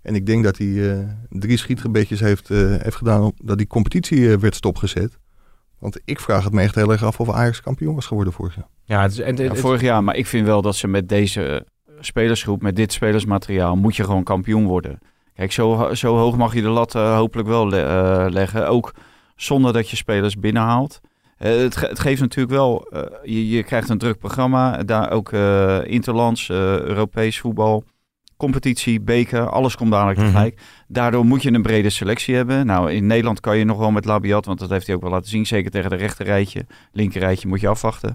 [0.04, 3.66] En ik denk dat hij eh, drie schietgebedjes heeft, eh, heeft gedaan om- dat die
[3.66, 5.18] competitie eh, werd stopgezet.
[5.78, 8.54] Want ik vraag het me echt heel erg af of Ajax kampioen was geworden vorig
[8.54, 8.68] jaar.
[8.84, 11.08] Ja, het is, en, Ja, het- vorig jaar, maar ik vind wel dat ze met
[11.08, 11.66] deze
[12.00, 14.98] spelersgroep, met dit spelersmateriaal, moet je gewoon kampioen worden.
[15.34, 17.82] Kijk, zo, zo hoog mag je de lat hopelijk wel le-
[18.24, 18.68] eh, leggen.
[18.68, 18.94] Ook
[19.36, 21.00] zonder dat je spelers binnenhaalt.
[21.36, 22.86] Het, ge- het geeft natuurlijk wel,
[23.24, 24.82] je, je krijgt een druk programma.
[24.82, 27.84] Daar ook eh, interlands, eh, Europees voetbal,
[28.44, 30.26] competitie, beker, alles komt dadelijk Mhm.
[30.28, 30.60] tegelijk.
[30.88, 32.66] Daardoor moet je een brede selectie hebben.
[32.66, 35.10] Nou, in Nederland kan je nog wel met Labiat, want dat heeft hij ook wel
[35.10, 35.46] laten zien.
[35.46, 36.66] Zeker tegen de rechterrijtje.
[36.92, 38.14] Linkerrijtje moet je afwachten.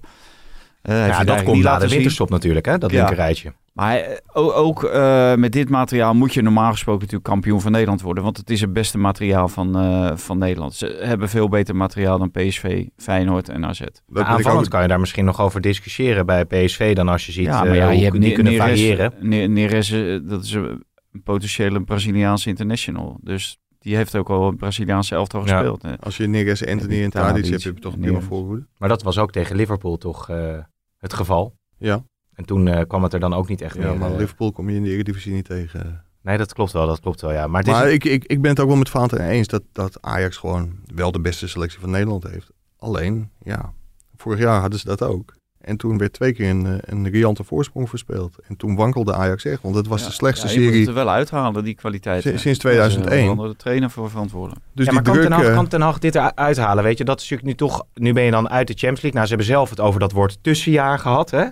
[0.82, 2.78] Eh, ja, dat komt na de winterstop natuurlijk, hè?
[2.78, 2.98] Dat Ja.
[2.98, 3.54] linkerrijtje.
[3.80, 4.18] Maar eh,
[4.58, 8.24] ook eh, met dit materiaal moet je normaal gesproken natuurlijk kampioen van Nederland worden.
[8.24, 10.74] Want het is het beste materiaal van, eh, van Nederland.
[10.74, 13.80] Ze hebben veel beter materiaal dan PSV, Feyenoord en AZ.
[14.08, 17.32] Dat Aanvallend ook- kan je daar misschien nog over discussiëren bij PSV dan als je
[17.32, 19.14] ziet ja, maar ja, je hebt die Ne- kunnen Neres, variëren.
[19.20, 19.90] Ne- Neres,
[20.28, 20.84] dat is een
[21.24, 23.18] potentiële Braziliaanse international.
[23.22, 25.48] Dus die heeft ook al een Braziliaanse elftal Ja.
[25.54, 25.82] gespeeld.
[25.82, 26.00] hè.
[26.00, 28.68] Als je Neres, Anthony en Tadic, hebt, heb je toch prima voorhoede.
[28.78, 30.58] Maar dat was ook tegen Liverpool toch eh,
[30.98, 31.58] het geval.
[31.78, 32.04] Ja,
[32.40, 33.98] En toen eh, kwam het er dan ook niet echt ja meer.
[33.98, 36.04] maar eh, Liverpool kom je in de Eredivisie niet tegen.
[36.22, 37.48] Nee, dat klopt wel, dat klopt wel, ja.
[37.48, 39.64] Maar het is Maar ik, ik, ik ben het ook wel met Vaanten eens dat,
[39.72, 42.52] dat Ajax gewoon wel de beste selectie van Nederland heeft.
[42.78, 43.74] Alleen, ja,
[44.16, 45.34] vorig jaar hadden ze dat ook.
[45.60, 48.36] En toen werd twee keer een, eh, een riante voorsprong verspeeld.
[48.48, 50.88] En toen wankelde Ajax echt, want het was Ja, de slechtste ja, je moet serie
[50.88, 52.22] het er wel uithalen, die kwaliteit.
[52.22, 52.44] sinds, hè.
[52.44, 53.30] sinds Daar is, eh, 2001.
[53.30, 54.66] onder de trainer voor verantwoordelijk.
[54.74, 55.28] Dus ja, die maar kan, druk...
[55.28, 56.84] ten Hag, kan Ten Hag dit eruit halen?
[56.84, 57.86] Weet je, dat is natuurlijk nu toch...
[57.94, 59.20] Nu ben je dan uit de Champions League.
[59.20, 61.46] Nou, ze hebben zelf het over dat woord tussenjaar gehad, hè?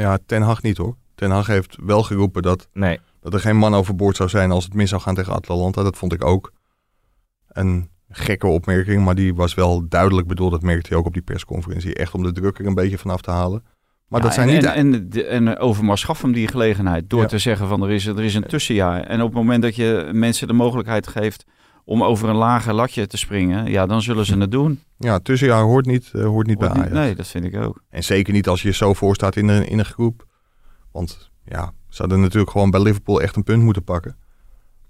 [0.00, 0.96] Ja, Ten Hag niet hoor.
[1.14, 3.00] Ten Hag heeft wel geroepen dat, Nee.
[3.20, 5.82] dat er geen man overboord zou zijn als het mis zou gaan tegen Atalanta.
[5.82, 6.52] Dat vond ik ook
[7.48, 10.50] een gekke opmerking, maar die was wel duidelijk bedoeld.
[10.50, 11.94] Dat merkte hij ook op die persconferentie.
[11.94, 13.62] Echt om de druk er een beetje vanaf te halen.
[14.08, 14.64] Maar Ja, dat zijn en, niet...
[14.64, 17.26] En, en, en Overmars gaf hem die gelegenheid door Ja.
[17.26, 19.00] te zeggen van er is, er is een tussenjaar.
[19.02, 21.44] En op het moment dat je mensen de mogelijkheid geeft
[21.88, 24.80] om over een lager latje te springen, ja, dan zullen ze het doen.
[24.98, 27.06] Ja, tussenjaar hoort niet, eh, hoort niet bij Hoort niet- Ajax.
[27.06, 27.82] nee, dat vind ik ook.
[27.90, 30.26] En zeker niet als je zo voor staat in een, in een groep.
[30.92, 34.16] Want ja, ze hadden natuurlijk gewoon bij Liverpool echt een punt moeten pakken.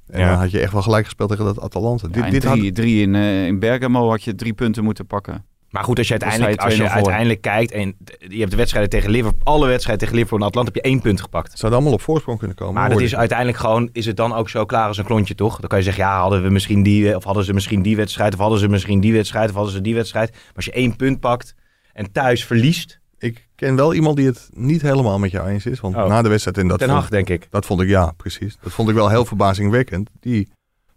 [0.06, 0.30] En Ja.
[0.30, 2.08] dan had je echt wel gelijk gespeeld tegen dat Atalanta.
[2.12, 5.06] Ja, dit, dit drie, had, drie in, eh, in Bergamo had je drie punten moeten
[5.06, 5.44] pakken.
[5.70, 6.96] Maar goed, als je uiteindelijk, sta je als je 2-0 voor.
[6.96, 10.70] uiteindelijk kijkt en je hebt de wedstrijden tegen Liverpool, alle wedstrijden tegen Liverpool en Atlanta,
[10.72, 11.50] heb je één punt gepakt.
[11.50, 12.74] hadden allemaal op voorsprong kunnen komen.
[12.74, 15.60] Maar dat is uiteindelijk gewoon, is het dan ook zo klaar als een klontje, toch?
[15.60, 18.32] Dan kan je zeggen, ja, hadden we misschien die, of hadden ze misschien die wedstrijd,
[18.32, 20.30] of hadden ze misschien die wedstrijd, of hadden ze die wedstrijd.
[20.30, 21.54] Maar als je één punt pakt
[21.92, 25.80] en thuis verliest, Ik ken wel iemand die het niet helemaal met jou eens is.
[25.80, 26.06] Want Oh.
[26.06, 27.46] na de wedstrijd, en dat Ten Hag, denk ik.
[27.50, 28.56] dat vond ik, ja, precies.
[28.62, 30.10] Dat vond ik wel heel verbazingwekkend.
[30.20, 30.48] Die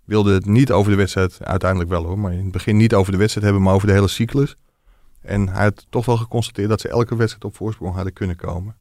[0.10, 3.12] wilde het niet over de wedstrijd, uiteindelijk wel hoor, maar in het begin niet over
[3.12, 4.56] de wedstrijd hebben, maar over de hele cyclus.
[5.22, 8.76] En hij had toch wel geconstateerd dat ze elke wedstrijd op voorsprong hadden kunnen komen.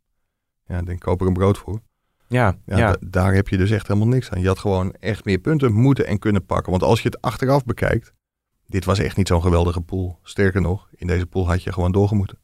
[0.67, 1.81] Ja, ik denk koop er een brood voor.
[2.27, 2.91] Ja, Ja, ja.
[2.93, 4.41] da- daar heb je dus echt helemaal niks aan.
[4.41, 6.71] Je had gewoon echt meer punten moeten en kunnen pakken.
[6.71, 8.13] Want als je het achteraf bekijkt,
[8.69, 10.19] dit was echt niet zo'n geweldige pool.
[10.23, 12.39] Sterker nog, in deze pool had je gewoon doorgemoeten.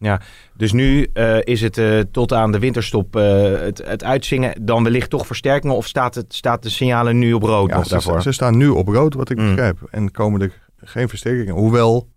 [0.57, 4.83] Dus nu eh, is het eh, tot aan de winterstop eh, het, het uitzingen dan
[4.85, 7.91] wellicht toch versterkingen of staat, het, staat de signalen nu op rood Ja, nog ze,
[7.93, 8.23] daarvoor?
[8.23, 9.49] ze staan nu op rood, wat ik Mm.
[9.49, 9.79] begrijp.
[9.91, 11.55] En komen er geen versterkingen.
[11.55, 12.09] Hoewel,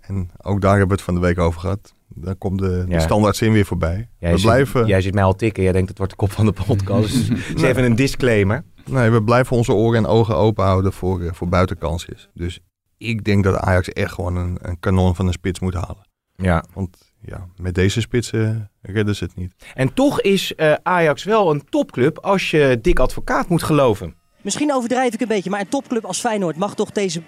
[0.00, 1.94] en ook daar hebben we het van de week over gehad.
[2.08, 2.98] Dan komt de, de Ja.
[3.00, 4.08] standaard zin weer voorbij.
[4.18, 6.32] Jij we, zit, blijven, jij zit mij al tikken, jij denkt het wordt de kop
[6.32, 7.28] van de podcast.
[7.54, 8.64] Dus even een disclaimer.
[8.86, 12.28] nee, we blijven onze oren en ogen open houden voor, voor buitenkansjes.
[12.34, 12.60] Dus
[13.08, 16.08] ik denk dat Ajax echt gewoon een, een kanon van een spits moet halen.
[16.36, 16.64] Ja.
[16.74, 19.54] Want ja, met deze spitsen redden ze het niet.
[19.74, 24.14] En toch is eh, Ajax wel een topclub als je Dick Advocaat moet geloven.
[24.40, 27.22] Misschien overdrijf ik een beetje, maar een topclub als Feyenoord mag toch deze,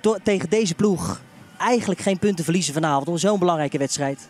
[0.00, 1.20] to- tegen deze ploeg
[1.58, 4.28] eigenlijk geen punten verliezen vanavond om zo'n belangrijke wedstrijd.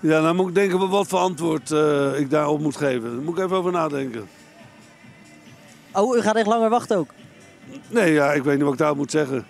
[0.00, 3.10] Ja, dan moet ik denken wat voor antwoord eh, ik daarop moet geven.
[3.14, 4.28] Daar moet ik even over nadenken.
[5.92, 7.14] Oh, u gaat echt langer wachten ook.
[7.88, 9.44] Nee, ja, ik weet niet wat ik daar moet zeggen.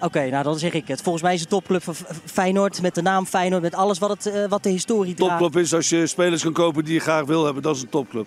[0.00, 1.02] Oké, nou dan zeg ik het.
[1.02, 4.26] Volgens mij is het topclub van Feyenoord met de naam Feyenoord, met alles wat, het,
[4.26, 5.38] eh, wat de historie draagt.
[5.38, 7.62] Topclub is als je spelers kan kopen die je graag wil hebben.
[7.62, 8.26] Dat is een topclub.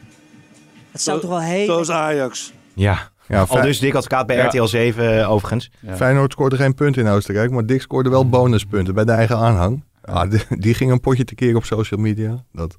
[0.91, 1.65] Het zou toch wel heel...
[1.65, 2.53] Zoals Ajax.
[2.73, 3.10] Ja.
[3.27, 4.45] Ja, Al dus Dick Advocaat bij Ja.
[4.47, 5.71] RTL 7 eh, overigens.
[5.79, 5.95] Ja.
[5.95, 9.84] Feyenoord scoorde geen punten in Oostenrijk, maar Dick scoorde wel bonuspunten bij de eigen aanhang.
[10.03, 12.43] Ja, die, die ging een potje tekeer op social media.
[12.51, 12.77] Dat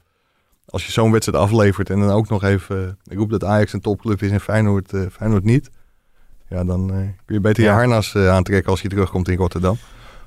[0.67, 3.81] als je zo'n wedstrijd aflevert en dan ook nog even uh, roept dat Ajax een
[3.81, 5.71] topclub is en Feyenoord, uh, Feyenoord niet.
[6.51, 7.71] Ja, dan uh, kun je beter Ja.
[7.71, 9.77] je harnas uh, aantrekken als je terugkomt in Rotterdam.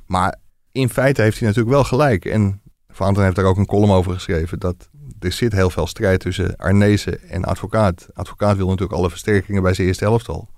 [0.06, 0.36] Maar
[0.72, 2.26] in feite heeft hij natuurlijk wel gelijk.
[2.26, 4.60] En Van Anten heeft daar ook een column over geschreven.
[4.60, 8.08] Dat er zit heel veel strijd tussen Arnezen en advocaat.
[8.14, 10.50] Advocaat wil natuurlijk alle versterkingen bij zijn eerste helft al.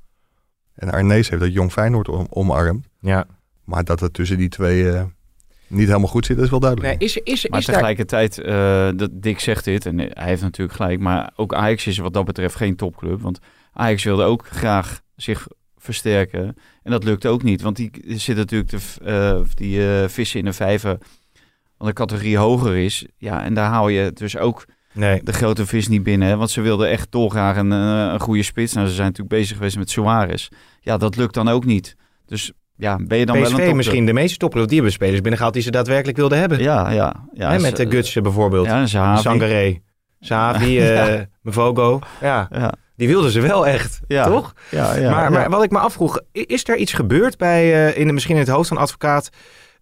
[0.75, 2.88] En Arnees heeft dat jong Feyenoord om, omarmd.
[2.99, 3.25] Ja.
[3.63, 5.04] Maar dat het tussen die twee eh,
[5.67, 6.99] niet helemaal goed zit, dat is wel duidelijk.
[6.99, 7.75] Nee, is, is, Maar is daar...
[7.75, 11.97] tegelijkertijd, eh, dat Dick zegt dit en hij heeft natuurlijk gelijk, maar ook Ajax is
[11.97, 13.21] wat dat betreft geen topclub.
[13.21, 13.39] Want
[13.73, 15.47] Ajax wilde ook graag zich
[15.78, 17.62] versterken en dat lukt ook niet.
[17.62, 20.97] Want die zit natuurlijk v- eh, die eh, vissen in een vijver,
[21.78, 23.06] wat een categorie hoger is.
[23.17, 25.23] Ja, en daar haal je dus ook Nee.
[25.23, 26.28] de grote vis niet binnen.
[26.28, 26.36] Hè?
[26.38, 28.73] Want ze wilden echt dolgraag een, eh, een goede spits.
[28.73, 30.47] Nou, ze zijn natuurlijk bezig geweest met Suarez.
[30.82, 31.95] Ja, dat lukt dan ook niet.
[32.25, 34.65] Dus ja, ben je dan wel een misschien de meeste topploeg.
[34.65, 36.60] Die hebben spelers binnengehaald die ze daadwerkelijk wilden hebben.
[36.62, 37.28] Ja, ja.
[37.34, 38.65] ja met de Gutsen bijvoorbeeld.
[38.65, 38.86] Ja.
[39.17, 39.82] Sangaré.
[40.19, 41.99] Savi, eh Mvogo.
[42.21, 43.99] Ja, Ja, die wilden ze wel echt.
[44.08, 44.25] Ja.
[44.25, 44.53] Toch?
[44.71, 45.10] ja, ja.
[45.12, 48.36] maar, maar wat ik me afvroeg, is er iets gebeurd bij, eh, in de, misschien
[48.36, 49.29] in het hoofd van advocaat...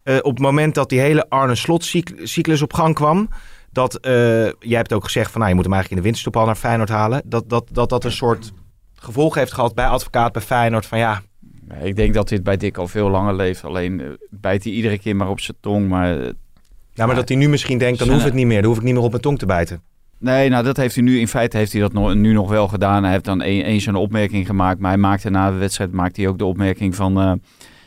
[0.03, 3.29] eh, op het moment dat die hele Arne Slot-cyclus op gang kwam...
[3.71, 4.11] dat, eh,
[4.43, 5.37] jij hebt ook gezegd van...
[5.39, 7.21] Nou, je moet hem eigenlijk in de winterstop al naar Feyenoord halen.
[7.25, 8.51] Dat dat, dat, dat een soort
[8.95, 10.85] gevolg heeft gehad bij advocaat, bij Feyenoord.
[10.85, 11.21] Van ja,
[11.81, 13.63] ik denk dat dit bij Dick al veel langer leeft.
[13.63, 15.89] Alleen bijt hij iedere keer maar op zijn tong.
[15.89, 16.17] Maar
[16.93, 18.61] ja maar dat hij nu misschien denkt, dan Zijn- hoeft het niet meer.
[18.61, 19.81] Dan hoef ik niet meer op mijn tong te bijten.
[20.19, 23.03] Nee, nou dat heeft hij nu in feite heeft hij dat nu nog wel gedaan.
[23.03, 24.79] Hij heeft dan een- eens een opmerking gemaakt.
[24.79, 27.19] Maar hij maakte na de wedstrijd maakte hij ook de opmerking van...
[27.21, 27.31] eh,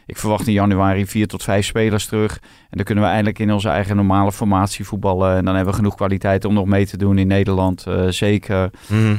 [0.07, 2.39] ik verwacht in januari vier tot vijf spelers terug.
[2.43, 5.37] En dan kunnen we eindelijk in onze eigen normale formatie voetballen.
[5.37, 7.87] En dan hebben we genoeg kwaliteit om nog mee te doen in Nederland.
[7.87, 8.71] eh, zeker.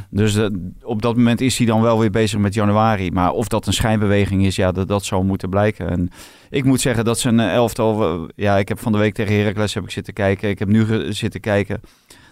[0.10, 0.46] Dus eh,
[0.82, 3.12] op dat moment is hij dan wel weer bezig met januari.
[3.12, 5.89] Maar of dat een schijnbeweging is, ja, dat, dat zal moeten blijken.
[5.89, 6.10] En
[6.50, 8.28] ik moet zeggen dat zijn elftal...
[8.36, 10.50] ja, ik heb van de week tegen Heracles heb ik zitten kijken.
[10.50, 11.80] Ik heb nu zitten kijken.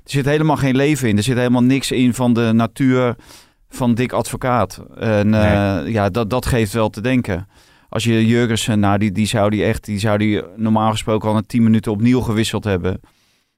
[0.06, 1.18] Er zit helemaal geen leven in.
[1.18, 3.15] Er zit helemaal niks in van de natuur
[3.70, 4.84] van Dick Advocaat.
[4.96, 7.48] En eh, ja, dat, dat geeft wel te denken.
[7.89, 9.86] Als je Jurgensen, nou, die, die zou die echt...
[9.86, 13.00] Die zou die normaal gesproken al na 10 minuten opnieuw gewisseld hebben.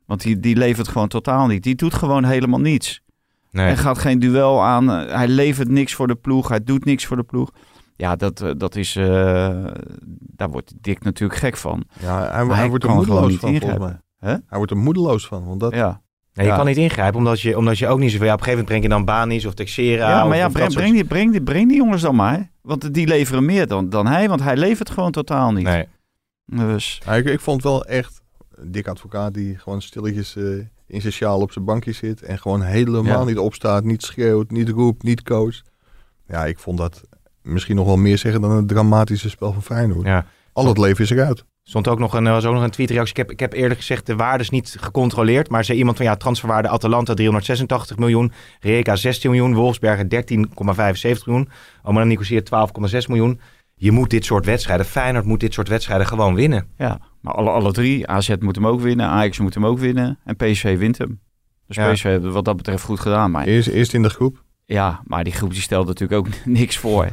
[0.05, 1.63] Want die, die levert gewoon totaal niet.
[1.63, 3.01] Die doet gewoon helemaal niets.
[3.51, 3.65] Nee.
[3.65, 4.88] Hij gaat geen duel aan.
[4.89, 6.49] Hij levert niks voor de ploeg.
[6.49, 7.51] Hij doet niks voor de ploeg.
[7.95, 8.95] Ja, dat, eh, dat is...
[8.95, 9.65] eh,
[10.19, 11.83] daar wordt Dick natuurlijk gek van.
[11.99, 13.88] Ja, hij, hij hij wordt er moedeloos van, volgens ingrijpen.
[14.19, 14.29] mij.
[14.31, 14.38] Hè?
[14.47, 15.45] Hij wordt er moedeloos van.
[15.45, 16.01] Want dat, Ja,
[16.38, 16.58] Nee, je Ja.
[16.58, 18.26] kan niet ingrijpen, omdat je, omdat je ook niet zoveel...
[18.28, 20.10] Ja, op een gegeven moment breng je dan Banis of Texera.
[20.10, 22.50] ja of- maar ja, of breng, breng, die, breng, die, breng die jongens dan maar.
[22.62, 24.30] Want die leveren meer dan, dan hij.
[24.30, 25.63] Want hij levert gewoon totaal niet.
[25.63, 25.88] Nee.
[26.45, 28.21] Dus Ja, ik, ik vond wel echt
[28.56, 30.43] een dik advocaat die gewoon stilletjes eh,
[30.88, 32.21] in zijn sjaal op zijn bankje zit.
[32.21, 33.23] En gewoon helemaal Ja.
[33.23, 35.63] niet opstaat, niet schreeuwt, niet roept, niet coacht.
[36.28, 37.02] Ja, ik vond dat
[37.41, 40.06] misschien nog wel meer zeggen dan het dramatische spel van Feyenoord.
[40.06, 40.26] Ja.
[40.54, 41.45] Al het leven is eruit.
[41.69, 43.12] Stond ook nog een, er was ook nog een tweetreactie.
[43.12, 45.49] Ik heb, ik heb eerder gezegd de waardes niet gecontroleerd.
[45.49, 48.32] Maar zei iemand van ja, transferwaarde Atalanta 386 miljoen.
[48.60, 49.53] Rijeka 16 miljoen.
[49.53, 50.06] Wolfsberger
[51.17, 51.49] 13,75 miljoen.
[51.84, 53.39] Omar Nicosia 12,6 miljoen.
[53.75, 56.67] Je moet dit soort wedstrijden, Feyenoord moet dit soort wedstrijden gewoon winnen.
[56.77, 58.08] ja, maar alle, alle drie.
[58.08, 59.06] AZ moet hem ook winnen.
[59.08, 60.19] Ajax moet hem ook winnen.
[60.23, 61.19] En PSV wint hem.
[61.67, 61.91] Dus Ja.
[61.91, 63.32] PSV heeft het wat dat betreft goed gedaan.
[63.32, 64.43] Maar Eerst, eerst in de groep.
[64.65, 67.08] ja, maar die groep die stelt natuurlijk ook niks voor.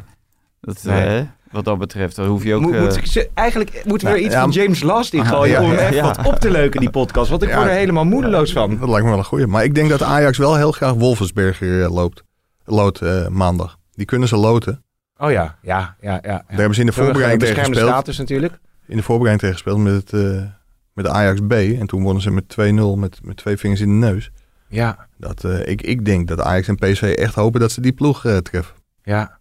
[0.61, 1.19] Dat, Nee.
[1.19, 2.61] eh, wat dat betreft, daar hoef je ook...
[2.61, 5.13] Moet, eh, moet ik ze, eigenlijk moeten we er Nou, iets ja, van James Last
[5.13, 6.01] in gooien om ja.
[6.01, 7.29] wat op te leuken, die podcast.
[7.29, 8.77] Want ik word er helemaal moedeloos van.
[8.79, 9.47] Dat lijkt me wel een goeie.
[9.47, 12.23] Maar ik denk dat Ajax wel heel graag Wolfensberger eh, loopt.
[12.65, 13.77] Loodt eh, maandag.
[13.91, 14.83] Die kunnen ze loten.
[15.17, 16.13] Oh ja, ja, ja.
[16.13, 17.89] ja, Daar hebben ze in de voorbereiding tegen gespeeld.
[17.89, 18.59] status natuurlijk.
[18.87, 20.49] in de voorbereiding tegen gespeeld met, het,
[20.93, 21.51] met de Ajax B.
[21.51, 24.31] En toen wonnen ze met 2-0 met, met twee vingers in de neus.
[24.67, 28.21] Ja, Dat, ik, ik denk dat Ajax en PSV echt hopen dat ze die ploeg
[28.21, 28.75] treffen.
[29.03, 29.39] ja.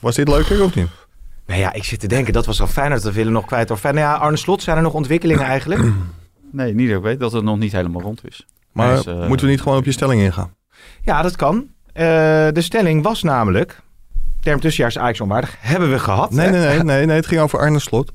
[0.00, 0.88] Was dit leuker of niet?
[1.46, 3.70] Nou ja, ik zit te denken, dat was al fijn dat we willen nog kwijt.
[3.70, 5.92] Of, nou ja, Arne Slot, zijn er nog ontwikkelingen eigenlijk?
[6.52, 8.46] Nee, niet dat ik weet dat het nog niet helemaal rond is.
[8.72, 10.54] Maar Dus, eh, moeten we niet gewoon op je stelling ingaan?
[11.02, 11.66] Ja, dat kan.
[11.92, 12.04] Eh,
[12.52, 13.80] de stelling was namelijk,
[14.40, 16.30] term tussenjaars Ajax onwaardig, hebben we gehad.
[16.30, 16.50] Nee, hè?
[16.52, 17.16] nee, nee, nee, nee.
[17.16, 18.12] Het ging over Arne Slot.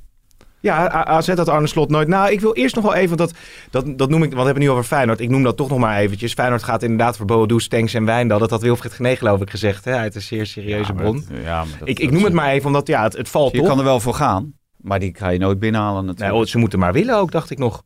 [0.64, 2.08] Ja, AZ had Arne Slot nooit.
[2.08, 3.32] Nou, ik wil eerst nog wel even, dat,
[3.70, 5.20] dat, dat noem ik, want we hebben het nu over Feyenoord.
[5.20, 6.34] Ik noem dat toch nog maar eventjes.
[6.34, 8.40] Feyenoord gaat inderdaad voor Boadu, Stenks en Wijndal.
[8.40, 11.26] Dat had Wilfried Genee geloof ik gezegd, hè, uit een zeer serieuze ja, bron.
[11.30, 13.30] dat- ja, maar dat- ik ik dat- noem het maar even, omdat ja, het, het
[13.30, 16.40] valt Je kan er wel voor gaan, maar die ga je nooit binnenhalen Nee, natuurlijk.
[16.40, 17.84] oh, ze moeten maar willen ook, dacht ik nog.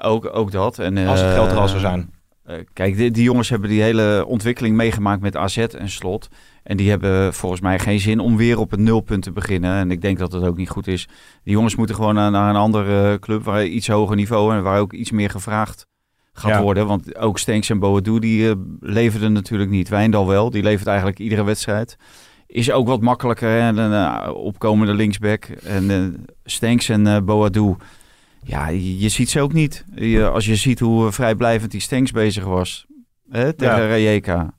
[0.00, 0.78] ook, ook dat.
[0.78, 2.10] En, Als het eh, geld er al zou zijn.
[2.48, 6.28] Eh, kijk, die, die jongens hebben die hele ontwikkeling meegemaakt met AZ en Slot.
[6.62, 9.74] En die hebben volgens mij geen zin om weer op het nulpunt te beginnen.
[9.74, 11.08] En ik denk dat het ook niet goed is.
[11.44, 14.80] Die jongens moeten gewoon naar, naar een andere club waar iets hoger niveau en waar
[14.80, 15.86] ook iets meer gevraagd
[16.32, 16.62] gaat Ja.
[16.62, 16.86] worden.
[16.86, 19.88] Want ook Stenks en Boadu die eh, leverden natuurlijk niet.
[19.88, 21.96] Wijndal wel, die levert eigenlijk iedere wedstrijd.
[22.46, 23.60] Is ook wat makkelijker.
[23.60, 25.44] En een eh, opkomende linksback.
[25.44, 26.02] En eh
[26.44, 27.76] Stenks en Boadu.
[28.48, 29.84] Ja, je, ziet ze ook niet.
[29.94, 32.86] Je- als je ziet hoe vrijblijvend die Stenks bezig was.
[33.30, 33.86] Hè, tegen Ja.
[33.86, 34.50] Rijeka.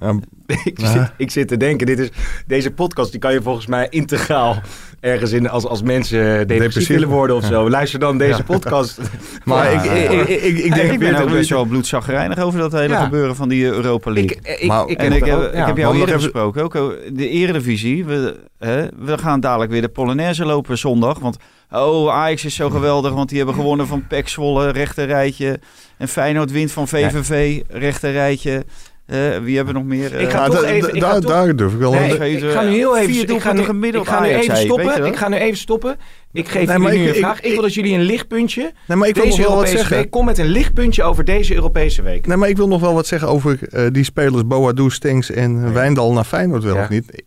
[0.00, 0.18] Ja,
[0.64, 2.08] ik, zit, ik zit te denken, dit is,
[2.46, 4.60] deze podcast die kan je volgens mij integraal
[5.00, 6.88] ergens in als, als mensen depressief Depressief.
[6.88, 7.70] willen worden of zo.
[7.70, 9.00] Luister dan deze podcast.
[9.44, 9.82] maar Ja.
[9.82, 10.92] ik, ik, ik, ik, ik Ik, denk...
[10.92, 13.04] ik ben ook best wel bloedzagrijnig over dat hele Ja.
[13.04, 14.36] gebeuren van die Europa League.
[14.42, 15.66] Ik, ik, Maar- ik, en heb ik heb, ook, ik ja.
[15.66, 18.04] heb jou eerder gesproken, ook oh, de Eredivisie.
[18.04, 21.18] We, hè, we gaan dadelijk weer de Polonaise lopen zondag.
[21.18, 21.36] Want
[21.70, 25.60] oh, Ajax is zo geweldig, want die hebben gewonnen van PEC Zwolle, rechter rijtje.
[25.98, 28.64] En Feyenoord wint van VVV, rechter rijtje.
[29.06, 30.04] Eh, wie hebben we nog meer?
[30.20, 31.92] Ik ga Eh, Ja, toch da- even- ik da- ga toch- daar durf ik wel
[31.92, 34.12] Nee, een- ik, ik ga nu heel even, Vier ik ga doelpunten nu, gemiddeld ik
[34.12, 35.06] ga nu even stoppen.
[35.06, 35.96] Ik ga nu even stoppen.
[36.32, 37.40] Ik geef Nee, jullie nu ik- een ik- vraag.
[37.40, 38.72] Ik wil dat jullie een lichtpuntje.
[38.86, 39.96] Nee, maar ik wil nog Deze wel wat Europese zeggen.
[39.96, 40.10] week.
[40.10, 42.26] Kom met een lichtpuntje over deze Europese week.
[42.26, 45.72] Nee, maar ik wil nog wel wat zeggen over eh, die spelers Boadu, Stenks en
[45.72, 46.82] Wijndal naar Feyenoord wel Ja.
[46.82, 47.22] of niet.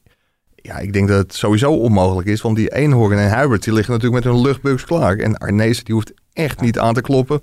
[0.62, 2.41] Ja, ik denk dat het sowieso onmogelijk is.
[2.41, 5.15] Want die Eenhoorn en Huibert die liggen natuurlijk met hun luchtbugs klaar.
[5.17, 7.41] En Arnees die hoeft echt niet aan te kloppen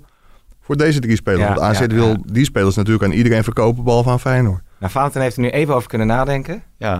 [0.61, 1.41] voor deze drie spelers.
[1.41, 2.17] Ja, want AZ ja, wil ja.
[2.25, 4.61] die spelers natuurlijk aan iedereen verkopen, behalve aan Feyenoord.
[4.79, 6.63] Nou, Valentin heeft er nu even over kunnen nadenken.
[6.77, 6.97] Ja.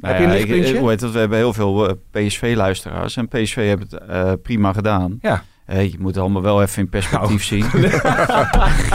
[0.00, 0.78] Heb Nou je een ik- lichtpuntje?
[0.80, 3.16] hoe heet het, we hebben heel veel eh, PSV-luisteraars.
[3.16, 5.18] En PSV heeft het eh, prima gedaan.
[5.20, 5.42] Ja.
[5.72, 7.64] Eh, je moet het allemaal wel even in perspectief zien.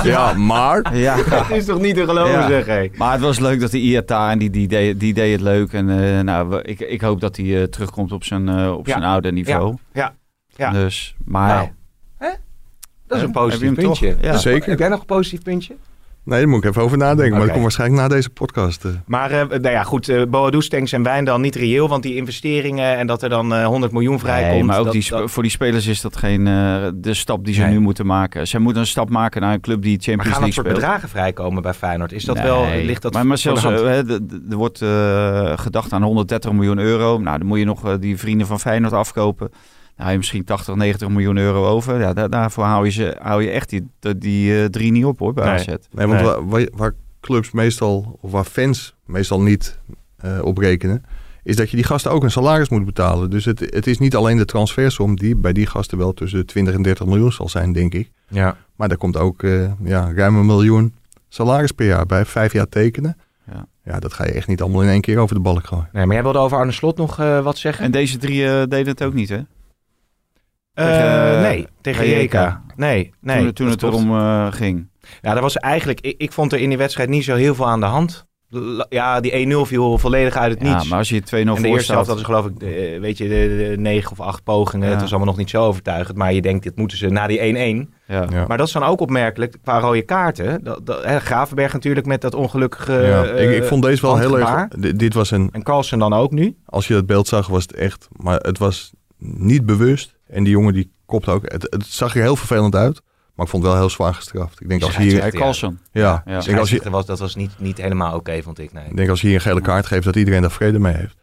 [0.04, 0.96] Ja, maar...
[0.98, 1.16] ja.
[1.30, 2.48] Dat is toch niet te geloven, Ja.
[2.48, 2.90] zeg hé.
[2.96, 5.74] Maar het was leuk dat die Iata en die, die, deed, die deed het leuk.
[5.74, 8.92] En eh, nou, ik, ik hoop dat hij eh, terugkomt op zijn, eh, op Ja.
[8.92, 9.76] zijn oude niveau.
[9.94, 10.14] Ja.
[10.56, 10.72] Ja.
[10.72, 11.56] Dus, maar...
[11.56, 11.70] Nou,
[12.18, 12.30] hè?
[13.08, 14.38] Dat is een positief Heb je hem puntje.
[14.38, 14.70] Zeker.
[14.70, 15.76] Heb jij nog een positief puntje?
[16.28, 17.32] Nee, daar moet ik even over nadenken.
[17.32, 18.86] Maar dat komt waarschijnlijk na deze podcast.
[18.86, 18.92] eh.
[19.06, 22.98] Maar eh, nou ja, goed, Boadu, Stenks en Wijn dan niet reëel, want die investeringen
[22.98, 24.54] en dat er dan eh 100 miljoen vrijkomt.
[24.54, 27.46] Nee, maar ook dat- die, dat- voor die spelers is dat geen eh, de stap
[27.46, 27.72] die ze Nee.
[27.72, 28.48] nu moeten maken.
[28.48, 30.66] Ze moeten een stap maken naar een club die maar Champions gaan dat League soort
[30.68, 30.80] speelt.
[30.82, 32.12] bedragen vrijkomen bij Feyenoord?
[32.12, 34.06] Is dat Nee, wel, ligt dat maar, maar zelfs, er
[34.50, 37.18] wordt eh, gedacht aan 130 miljoen euro.
[37.20, 39.50] Nou, dan moet je nog die vrienden van Feyenoord afkopen.
[39.98, 42.00] Nou, je misschien 80, 90 miljoen euro over.
[42.00, 45.20] Ja, daar, daarvoor hou je, ze, hou je echt die, die, eh, drie niet op
[45.20, 45.54] hoor, bij Nee.
[45.54, 45.66] AZ.
[45.92, 46.68] Nee, want Nee.
[46.76, 49.80] Waar, clubs meestal, of waar fans meestal niet
[50.18, 51.04] eh, op rekenen,
[51.44, 53.30] is dat je die gasten ook een salaris moet betalen.
[53.30, 56.46] Dus het, het is niet alleen de transfersom die bij die gasten wel tussen de
[56.46, 58.12] 20 en 30 miljoen zal zijn, denk ik.
[58.28, 58.58] Ja.
[58.76, 60.94] Maar daar komt ook eh, ja, ruim een miljoen
[61.30, 62.26] salaris per jaar bij.
[62.26, 63.18] Vijf jaar tekenen.
[63.52, 63.66] Ja.
[63.84, 65.90] Ja, dat ga je echt niet allemaal in één keer over de balk gooien.
[65.92, 67.86] Nee, maar jij wilde over Arne Slot nog eh, wat zeggen?
[67.86, 69.40] En deze drie deden het ook niet, hè?
[70.78, 72.08] Eh, tegen- nee, tegen.
[72.22, 72.60] JK.
[72.76, 73.44] Nee, nee.
[73.44, 74.90] toen toen dat het erom eh, ging.
[75.22, 76.02] Ja, dat was eigenlijk...
[76.02, 78.26] Ik, ik vond er in die wedstrijd niet zo heel veel aan de hand.
[78.50, 79.32] L- Ja, die
[79.66, 80.88] 1-0 viel volledig uit het Ja, niets.
[80.90, 83.18] maar als je 2-0 en de voor eerste helft hadden ze geloof ik, eh, weet
[83.18, 84.86] je, de, de negen of acht pogingen.
[84.86, 84.92] Ja.
[84.92, 86.18] Het was allemaal nog niet zo overtuigend.
[86.18, 87.94] Maar je denkt, dit moeten ze na die 1-1.
[88.08, 88.26] Ja.
[88.30, 88.46] Ja.
[88.48, 90.64] Maar dat is dan ook opmerkelijk qua rode kaarten.
[90.64, 92.94] Dat, dat, hè, Gravenberg natuurlijk met dat ongelukkige...
[92.94, 94.68] ja, eh, ik, ik vond deze wel heel erg...
[94.68, 96.58] di- Dit was een, En Carlsen dan ook nu.
[96.66, 98.08] als je het beeld zag, was het echt...
[98.12, 100.16] Maar het was niet bewust.
[100.28, 101.52] En die jongen die kopte ook...
[101.52, 103.02] Het, het zag er heel vervelend uit.
[103.36, 104.62] Maar ik vond het wel heel zwaar gestraft.
[104.62, 105.16] Ik denk als je hier...
[105.16, 105.24] Ja,
[105.92, 106.24] Ja.
[106.26, 108.74] denk als je, Scheidsrechter was, dat was niet, niet helemaal oké, vond ik.
[108.74, 108.86] Nee.
[108.90, 111.16] Ik denk als je hier een gele kaart geeft, dat iedereen daar vrede mee heeft.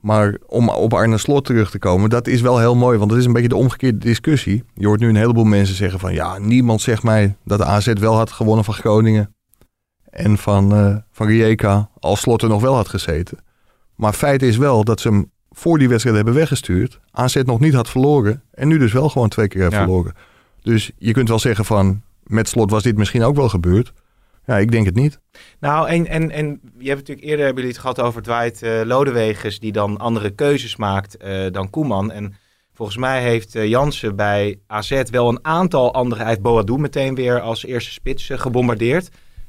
[0.00, 2.98] Maar om op Arne Slot terug te komen, dat is wel heel mooi.
[2.98, 4.64] Want het is een beetje de omgekeerde discussie.
[4.74, 6.14] Je hoort nu een heleboel mensen zeggen van...
[6.14, 9.34] ja, niemand zegt mij dat de AZ wel had gewonnen van Groningen.
[10.10, 13.38] En van, eh van Rijeka, als Slot er nog wel had gezeten.
[13.94, 17.00] Maar feit is wel dat ze hem voor die wedstrijd hebben weggestuurd.
[17.10, 18.42] AZ nog niet had verloren.
[18.54, 19.78] En nu dus wel gewoon twee keer heeft Ja.
[19.78, 20.14] verloren.
[20.62, 22.02] Dus je kunt wel zeggen van...
[22.22, 23.92] met Slot was dit misschien ook wel gebeurd.
[24.46, 25.20] Ja, ik denk het niet.
[25.60, 28.80] Nou, en, en, en je hebt natuurlijk eerder hebben jullie het gehad over Dwight eh
[28.84, 32.12] Lodewegers, die dan andere keuzes maakt eh, dan Koeman.
[32.12, 32.34] En
[32.74, 36.20] volgens mij heeft eh, Jansen bij AZ wel een aantal andere.
[36.20, 39.08] Hij heeft Boadu meteen weer als eerste spits gebombardeerd.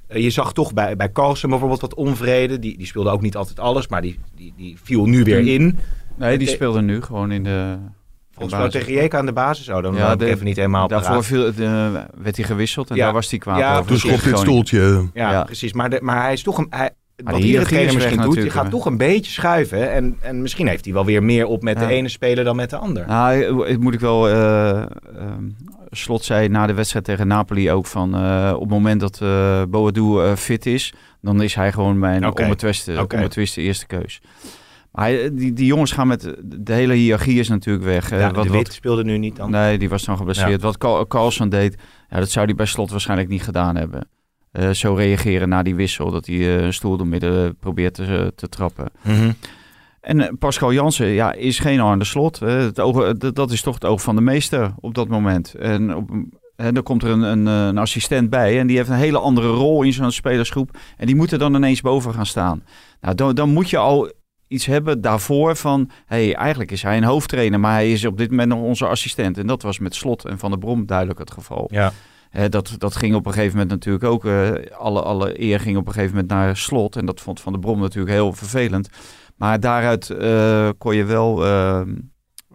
[0.09, 2.59] Je zag toch bij, bij Carlsen bijvoorbeeld wat onvrede.
[2.59, 5.77] Die, die speelde ook niet altijd alles, maar die, die, die viel nu weer in.
[6.17, 7.75] Nee, die speelde nu gewoon in de...
[8.31, 9.69] Volgens mij tegen Jeka aan de basis.
[9.69, 12.45] Oh, dan Ja, heb ik de- even niet helemaal Daarvoor viel, het, eh, werd hij
[12.45, 13.03] gewisseld en Ja.
[13.03, 13.91] daar was hij kwaad Ja, over.
[13.91, 15.07] Dus op dit stoeltje...
[15.13, 15.43] Ja, Ja.
[15.43, 15.73] precies.
[15.73, 16.67] Maar, de, maar hij is toch een.
[16.69, 16.89] Hij,
[17.23, 19.91] wat iedere trainer is misschien doet, je gaat toch een beetje schuiven.
[19.91, 21.87] En, en misschien heeft hij wel weer meer op met Ja.
[21.87, 23.07] de ene speler dan met de ander.
[23.07, 24.27] Nou, moet ik wel...
[24.29, 24.85] eh, ehm,
[25.89, 28.15] Slot zei na de wedstrijd tegen Napoli ook van...
[28.15, 30.93] eh, op het moment dat eh Boadu fit is...
[31.21, 32.41] dan is hij gewoon mijn Oké.
[32.43, 34.21] onbetwiste, onbetwiste eerste keus.
[34.91, 36.35] Maar hij- die, die jongens gaan met...
[36.43, 38.09] De hele hiërarchie is natuurlijk weg.
[38.09, 39.51] ja, wat, de Wit speelde nu niet dan.
[39.51, 40.61] Nee, die was dan geblesseerd.
[40.61, 41.75] Wat Carl- Carlsen deed,
[42.09, 44.07] ja, dat zou hij bij Slot waarschijnlijk niet gedaan hebben.
[44.51, 48.31] Eh, zo reageren na die wissel, dat hij eh, een stoel door midden probeert te,
[48.35, 48.85] te trappen.
[49.03, 49.31] Mhm.
[50.01, 52.41] En eh, Pascal Jansen ja, is geen Arne Slot.
[52.41, 55.53] Eh, het oog, eh, dat is toch het oog van de meester op dat moment.
[55.53, 56.09] En, op,
[56.55, 59.19] en dan komt er een, een, eh, een assistent bij en die heeft een hele
[59.19, 60.77] andere rol in zo'n spelersgroep.
[60.97, 62.63] En die moet er dan ineens boven gaan staan.
[63.01, 64.11] Nou, dan, dan moet je al
[64.47, 65.89] iets hebben daarvoor van...
[66.05, 69.37] hey, eigenlijk is hij een hoofdtrainer, maar hij is op dit moment nog onze assistent.
[69.37, 71.67] En dat was met Slot en Van der Brom duidelijk het geval.
[71.71, 71.91] Ja.
[72.29, 74.25] Hè, dat, dat ging op een gegeven moment natuurlijk ook.
[74.25, 76.95] eh, alle, alle eer ging op een gegeven moment naar slot.
[76.95, 78.89] En dat vond Van der Brom natuurlijk heel vervelend.
[79.35, 81.81] Maar daaruit eh, kon je wel eh,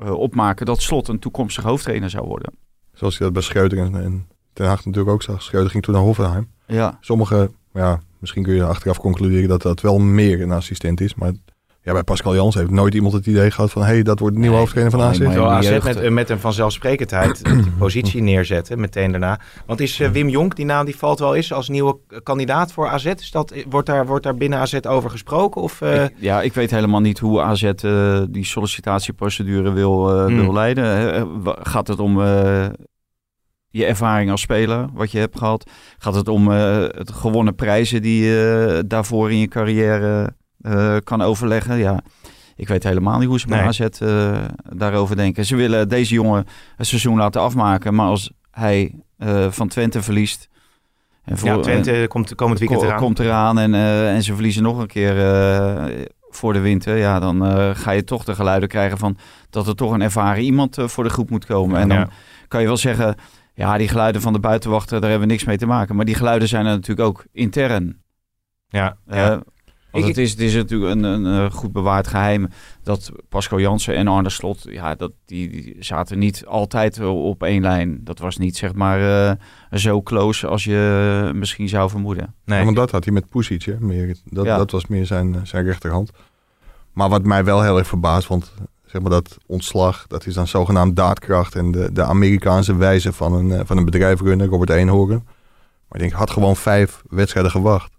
[0.00, 2.52] opmaken dat slot een toekomstig hoofdtrainer zou worden.
[2.92, 5.42] Zoals je dat bij Schreuder en, en Ten Hag natuurlijk ook zag.
[5.42, 6.50] Schreuder ging toen naar Hoffenheim.
[6.66, 11.14] Ja, Sommige, ja, misschien kun je achteraf concluderen dat dat wel meer een assistent is.
[11.14, 11.32] Maar
[11.82, 13.82] ja, bij Pascal Jans heeft nooit iemand het idee gehad van...
[13.82, 15.18] hé, hey, dat wordt de nieuwe Nee, hoofdtrainer van AZ.
[15.18, 19.40] Terwijl AZ met, met een vanzelfsprekendheid die positie neerzetten meteen daarna.
[19.66, 22.88] Want is eh, Wim Jonk, die naam die valt wel eens als nieuwe kandidaat voor
[22.88, 23.04] AZ.
[23.04, 25.62] Is dat, wordt, daar, wordt daar binnen AZ over gesproken?
[25.62, 30.26] Of, eh, ik, ja, ik weet helemaal niet hoe AZ eh, die sollicitatieprocedure wil, eh,
[30.26, 30.40] Hmm.
[30.40, 31.14] wil leiden.
[31.14, 32.66] Eh, gaat het om eh,
[33.68, 35.70] je ervaring als speler, wat je hebt gehad?
[35.98, 41.22] Gaat het om eh, het gewonnen prijzen die je daarvoor in je carrière eh, kan
[41.22, 41.76] overleggen?
[41.76, 42.00] Ja,
[42.56, 43.66] ik weet helemaal niet hoe ze bij Nee.
[43.66, 44.38] AZ eh,
[44.76, 45.46] daarover denken.
[45.46, 46.46] Ze willen deze jongen
[46.76, 50.48] het seizoen laten afmaken, maar als hij eh, van Twente verliest...
[51.24, 52.98] En ja, Twente komt komend weekend eraan.
[52.98, 55.14] komt eraan en, en ze verliezen nog een keer
[56.30, 56.96] voor de winter.
[56.96, 57.42] Ja, dan
[57.76, 59.16] ga je toch de geluiden krijgen van
[59.50, 61.80] dat er toch een ervaren iemand voor de groep moet komen.
[61.80, 62.08] En dan Ja.
[62.48, 63.14] kan je wel zeggen,
[63.54, 65.96] ja, die geluiden van de buitenwachter, daar hebben we niks mee te maken.
[65.96, 68.02] Maar die geluiden zijn er natuurlijk ook intern.
[68.68, 69.42] Ja, ja.
[69.92, 72.48] Want het, is, het is natuurlijk een, een, eh, goed bewaard geheim
[72.82, 77.62] dat Pascal Jansen en Arne Slot, ja, dat, die, die zaten niet altijd op één
[77.62, 78.00] lijn.
[78.04, 82.34] Dat was niet zeg maar eh, zo close als je misschien zou vermoeden.
[82.44, 82.58] nee.
[82.58, 83.76] Ja, want dat had hij met Pusic, hè?
[83.80, 84.56] Meer, dat, Ja.
[84.56, 86.10] dat was meer zijn, zijn rechterhand.
[86.92, 88.52] Maar wat mij wel heel erg verbaast, want
[88.86, 93.32] zeg maar dat ontslag, dat is dan zogenaamd daadkracht en de, de Amerikaanse wijze van
[93.32, 95.22] een, eh, van een bedrijf runnen, Robert Eenhoorn.
[95.88, 97.92] Maar ik denk, had gewoon vijf wedstrijden gewacht.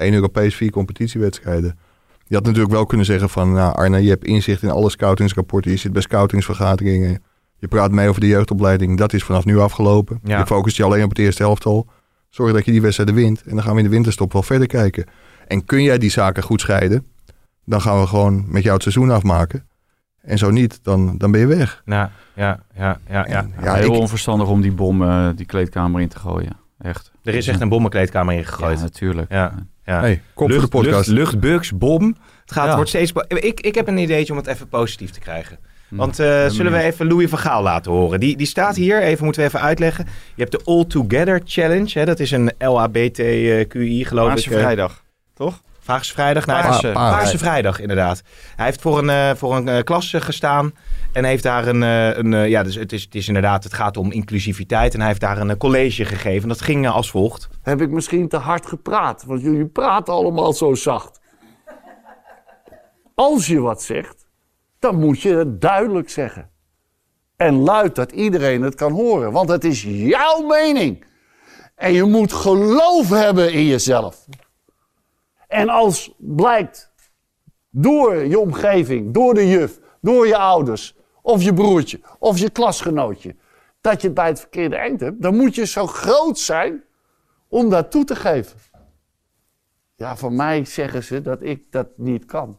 [0.00, 1.78] Eén Europees, vier competitiewedstrijden.
[2.26, 5.70] Je had natuurlijk wel kunnen zeggen van, nou Arne, je hebt inzicht in alle scoutingsrapporten,
[5.70, 7.22] je zit bij scoutingsvergaderingen,
[7.56, 10.20] je praat mee over de jeugdopleiding, dat is vanaf nu afgelopen.
[10.24, 10.38] Ja.
[10.38, 11.86] Je focust je alleen op het eerste helftal.
[12.28, 13.42] Zorg dat je die wedstrijden wint.
[13.42, 15.04] En dan gaan we in de winterstop wel verder kijken.
[15.46, 17.06] En kun jij die zaken goed scheiden,
[17.64, 19.68] dan gaan we gewoon met jou het seizoen afmaken.
[20.20, 21.82] En zo niet, dan, dan ben je weg.
[21.84, 23.38] Nou, ja, ja, ja, ja.
[23.38, 26.56] En, Ja, ja, heel ik, onverstandig om die bom eh, die kleedkamer in te gooien.
[26.78, 27.12] Echt.
[27.22, 28.78] Er is echt een bommenkleedkamer ingegooid.
[28.78, 29.30] Ja, natuurlijk.
[29.32, 29.54] Ja,
[29.84, 30.00] ja.
[30.00, 31.08] hey, kop voor de podcast.
[31.08, 32.16] Lucht, luchtbugs, bom.
[32.40, 32.74] Het gaat, Ja.
[32.74, 33.12] wordt steeds...
[33.28, 35.58] Ik, ik heb een ideetje om het even positief te krijgen.
[35.88, 35.96] Hm.
[35.96, 38.20] Want eh, zullen we even Louis van Gaal laten horen?
[38.20, 40.04] Die, die staat hier, even moeten we even uitleggen.
[40.34, 41.98] Je hebt de All Together Challenge.
[41.98, 42.04] Hè?
[42.04, 44.54] Dat is een LHBTQI, geloof Paarse ik.
[44.56, 45.04] eh, vrijdag,
[45.34, 45.62] toch?
[45.84, 46.46] Paarse Vrijdag.
[46.46, 46.80] Nou, Paarse.
[46.80, 47.16] Paarse, Paarse.
[47.16, 48.22] Paarse Vrijdag, inderdaad.
[48.56, 50.72] Hij heeft voor een, eh, voor een eh, klas eh, gestaan.
[51.12, 51.82] En heeft daar een...
[51.82, 53.64] eh, een eh, ja, dus het is, het is inderdaad...
[53.64, 54.92] Het gaat om inclusiviteit.
[54.94, 56.48] En hij heeft daar een college gegeven.
[56.48, 57.48] Dat ging als volgt.
[57.62, 59.24] heb ik misschien te hard gepraat.
[59.26, 61.20] Want jullie praten allemaal zo zacht.
[63.14, 64.26] Als je wat zegt,
[64.78, 66.50] dan moet je het duidelijk zeggen.
[67.36, 69.32] En luid dat iedereen het kan horen.
[69.32, 71.04] Want het is jouw mening.
[71.74, 74.26] En je moet geloof hebben in jezelf.
[75.50, 76.92] En als blijkt
[77.70, 83.36] door je omgeving, door de juf, door je ouders, of je broertje, of je klasgenootje,
[83.80, 86.82] dat je het bij het verkeerde eind hebt, dan moet je zo groot zijn
[87.48, 88.58] om dat toe te geven.
[89.96, 92.58] Ja, van mij zeggen ze dat ik dat niet kan.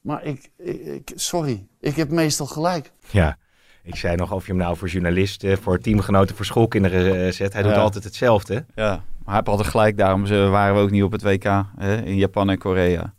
[0.00, 2.92] Maar ik, ik, ik- sorry, ik heb meestal gelijk.
[3.10, 3.38] Ja.
[3.82, 7.52] Ik zei nog of je hem nou voor journalisten, voor teamgenoten, voor schoolkinderen eh, zet.
[7.52, 8.66] Hij doet altijd hetzelfde.
[8.74, 9.96] Ja, maar hij heeft altijd gelijk.
[9.96, 11.44] Daarom ze- waren we ook niet op het WK
[11.76, 13.14] hè, in Japan en Korea.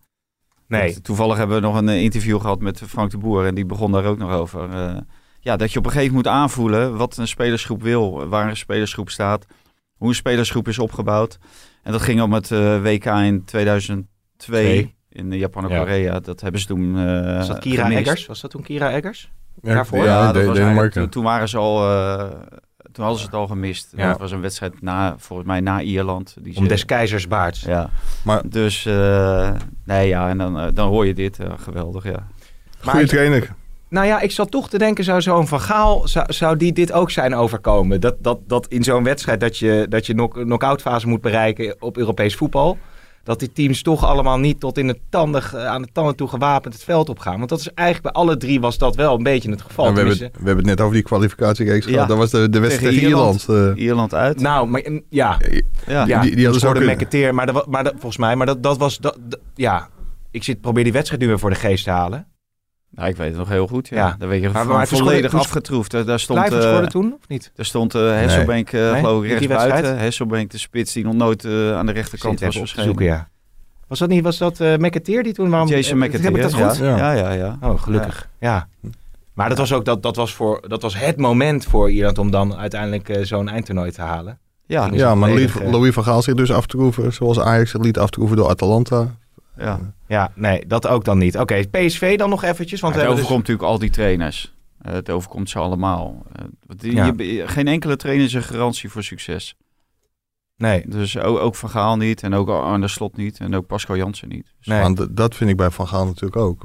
[0.67, 0.91] Nee.
[0.91, 3.45] Want Toevallig hebben we nog een eh, interview gehad met Frank de Boer.
[3.45, 4.69] En die begon daar ook nog over.
[4.69, 4.97] Eh,
[5.39, 8.27] ja, dat je op een gegeven moment moet aanvoelen wat een spelersgroep wil.
[8.27, 9.45] Waar een spelersgroep staat.
[9.97, 11.37] Hoe een spelersgroep is opgebouwd.
[11.83, 14.05] En dat ging om het eh, WK in 2002
[14.37, 14.95] Twee.
[15.09, 15.77] in eh, Japan en Ja.
[15.77, 16.19] Korea.
[16.19, 18.25] Dat hebben ze toen uh, Was dat Kira Eggers?
[18.25, 19.31] Was dat toen Kira Eggers?
[19.61, 19.97] Ja, daarvoor?
[19.97, 21.01] Ja, Ja, dat de, was eigenlijk- Denemarken.
[21.01, 21.89] toen, toen waren ze al...
[22.95, 23.93] toen hadden ze het al gemist.
[23.95, 24.07] Ja.
[24.09, 26.35] Dat was een wedstrijd na, volgens mij na Ierland.
[26.39, 27.61] Die Om ze- des keizers baards.
[27.61, 27.89] Ja.
[28.23, 29.51] Maar- Dus, eh,
[29.83, 31.39] nee ja, en dan, eh, dan hoor je dit.
[31.39, 32.27] eh, geweldig, ja.
[32.79, 33.53] Goeie trainer.
[33.89, 36.91] Nou ja, ik zat toch te denken, zou zo'n Van Gaal, zou, zou die dit
[36.91, 38.01] ook zijn overkomen?
[38.01, 41.75] Dat, dat, dat in zo'n wedstrijd dat je, dat je knock- knock-out fase moet bereiken
[41.79, 42.77] op Europees voetbal.
[43.25, 46.27] Dat die teams toch allemaal niet tot in de tanden, ge- aan de tanden toe
[46.27, 47.37] gewapend het veld opgaan.
[47.37, 49.89] Want dat is eigenlijk bij alle drie was dat wel een beetje het geval.
[49.93, 51.91] We, hebben, het- we hebben het net over die kwalificatiereeks Ja.
[51.91, 52.07] gehad.
[52.07, 53.45] Dat was de, de wedstrijd Tegen Ierland.
[53.47, 53.77] Ierland.
[53.77, 53.83] eh.
[53.83, 54.39] Ierland uit.
[54.39, 55.37] Nou, maar, ja,
[55.87, 56.05] ja.
[56.05, 56.79] ja die- die hadden ze ook.
[56.79, 59.89] McAteer, maar, dat, maar dat, volgens mij, maar dat, dat was, dat, dat- ja,
[60.31, 62.27] ik zit, probeer die wedstrijd nu weer voor de geest te halen.
[62.95, 63.87] Nou, ik weet het nog heel goed.
[63.87, 63.95] Ja.
[63.97, 64.15] Ja.
[64.19, 65.91] Daar weet je Maar- volledig afgetroefd.
[65.91, 67.51] Daar, daar stond, Blijven eh, toen, of niet?
[67.55, 68.99] daar stond eh Hesselbank, eh, Nee?
[68.99, 69.97] geloof ik, rechts buiten.
[69.97, 72.85] Hesselbank, de spits, die nog nooit eh, aan de rechterkant was verschenen.
[72.85, 73.29] zoeken, ja.
[73.87, 75.49] Was dat niet, was dat eh McAteer die toen...
[75.49, 76.23] Waarom, Jason McAteer.
[76.23, 76.77] Heb ik dat goed?
[76.77, 77.31] Ja, ja, ja.
[77.31, 77.57] ja.
[77.61, 78.29] Oh, gelukkig.
[78.39, 78.67] Ja.
[79.33, 82.31] Maar dat was ook dat, dat was voor, dat was het moment voor Ierland om
[82.31, 84.39] dan uiteindelijk zo'n eindtoernooi te halen.
[84.67, 85.29] Ja, Ja, maar
[85.63, 89.15] Louis van Gaal zich dus aftroeven, zoals Ajax zich liet aftroeven door Atalanta.
[89.57, 89.93] Ja.
[90.07, 91.37] Ja, nee, dat ook dan niet.
[91.37, 92.79] Oké, PSV dan nog eventjes.
[92.81, 94.53] Want het hebben dus- overkomt natuurlijk al die trainers.
[94.81, 96.25] Eh, het overkomt ze allemaal.
[96.31, 97.13] Eh, Ja.
[97.17, 99.55] je- geen enkele trainer is een garantie voor succes.
[100.57, 103.95] Nee, Dus ook, ook Van Gaal niet en ook Arne Slot niet en ook Pascal
[103.97, 104.53] Jansen niet.
[104.57, 104.81] Dus nee.
[104.81, 106.63] Want dat vind ik bij Van Gaal natuurlijk ook.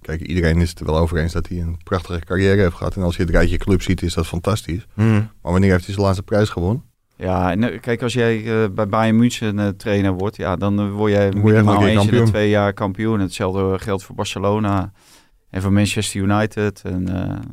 [0.00, 2.96] Kijk, iedereen is het er wel over eens dat hij een prachtige carrière heeft gehad.
[2.96, 4.86] En als je het rijtje club ziet, is dat fantastisch.
[4.94, 5.12] Hm.
[5.12, 6.84] Maar wanneer heeft hij zijn laatste prijs gewonnen?
[7.22, 10.90] Ja, en eh, kijk, als jij eh, bij Bayern München eh, trainer wordt, ja, dan
[10.90, 13.20] word jij minimaal eens in de twee jaar kampioen.
[13.20, 14.92] Hetzelfde geldt voor Barcelona
[15.50, 16.82] en voor Manchester United.
[16.84, 17.08] En,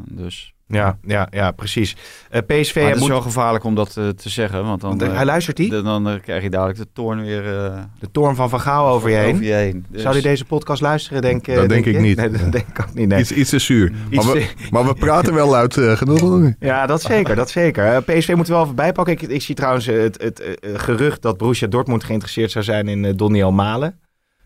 [0.10, 0.54] dus.
[0.72, 1.96] Ja, ja, ja, precies.
[2.30, 3.10] Eh, PSV Maar het is moet...
[3.10, 5.70] wel gevaarlijk om dat eh, te zeggen, want dan, Want, eh, hij luistert die?
[5.70, 9.10] dan, dan, krijg je dadelijk de toorn weer eh, De toorn van Van Gaal over
[9.10, 9.34] je heen.
[9.34, 9.86] over je heen.
[9.90, 12.00] Dus- Zou hij deze podcast luisteren, denk, Dat denk ik je?
[12.00, 12.18] niet.
[12.18, 13.08] Nee, dat denk ik ook niet.
[13.08, 13.20] Nee.
[13.20, 13.94] Iets, iets te zuur.
[14.10, 16.52] Iets maar, we, maar we praten wel uit eh, genoeg.
[16.60, 18.04] Ja, dat zeker, dat zeker.
[18.04, 19.14] PSV moet er wel even bijpakken.
[19.14, 23.12] Ik, ik zie trouwens het, het, gerucht dat Borussia Dortmund geïnteresseerd zou zijn in uh,
[23.16, 24.00] Doniel Malen.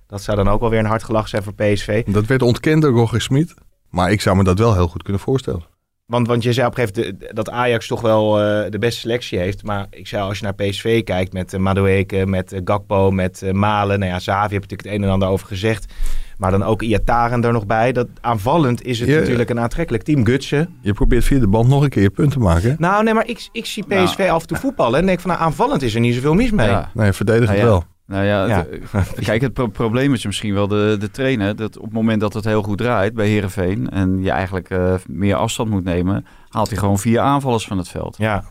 [0.07, 2.03] Dat zou dan ook wel weer een hard gelach zijn voor PSV.
[2.05, 3.53] Dat werd ontkend door Roger Smit.
[3.89, 5.63] Maar ik zou me dat wel heel goed kunnen voorstellen.
[6.06, 8.99] Want, want je zei op een gegeven moment dat Ajax toch wel eh, de beste
[8.99, 9.64] selectie heeft.
[9.64, 13.41] Maar ik zei, als je naar PSV kijkt met uh, Madueke, met uh, Gakpo, met
[13.43, 13.99] uh, Malen.
[13.99, 15.93] Nou ja, Zavi heb natuurlijk het een en ander over gezegd.
[16.38, 17.91] Maar dan ook Iataren er nog bij.
[17.91, 19.20] Dat, aanvallend is het Ja.
[19.20, 20.26] natuurlijk een aantrekkelijk team.
[20.26, 20.78] Gutsen.
[20.82, 22.76] Je probeert via de band nog een keer je punt te maken.
[22.80, 24.99] Nou, nee, maar ik, ik zie PSV af en toe voetballen.
[24.99, 26.68] En denk van, nou, aanvallend is er niet zoveel mis mee.
[26.68, 26.89] Ja.
[26.93, 27.74] Nee, verdedigend Nou ja.
[27.74, 27.84] wel.
[28.08, 28.66] Nou ja, Ja.
[28.91, 31.56] het- kijk, het pro- probleem is misschien wel de, de trainer.
[31.56, 34.93] Dat op het moment dat het heel goed draait bij Herenveen en je eigenlijk eh,
[35.08, 38.16] meer afstand moet nemen, haalt hij gewoon vier aanvallers van het veld.
[38.18, 38.43] Ja,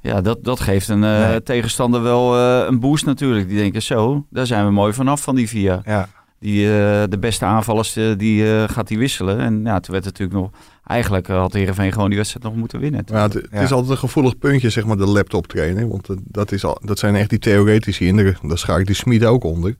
[0.00, 1.42] Ja, dat, dat geeft een eh, Nee.
[1.42, 3.48] tegenstander wel eh, een boost natuurlijk.
[3.48, 5.80] Die denken zo, daar zijn we mooi vanaf van die vier.
[5.84, 6.08] ja.
[6.40, 9.38] Die, eh, de beste aanvallers eh, die eh, gaat hij wisselen.
[9.38, 10.50] En ja, toen werd het natuurlijk nog...
[10.86, 13.02] Eigenlijk had Heerenveen gewoon die wedstrijd nog moeten winnen.
[13.06, 13.60] Ja, het, het Ja.
[13.60, 15.88] is altijd een gevoelig puntje, zeg maar, de laptop trainen.
[15.88, 18.16] Want dat, is al, dat zijn echt die theoretici in.
[18.16, 19.76] Daar, daar schaar ik die Smit ook onder.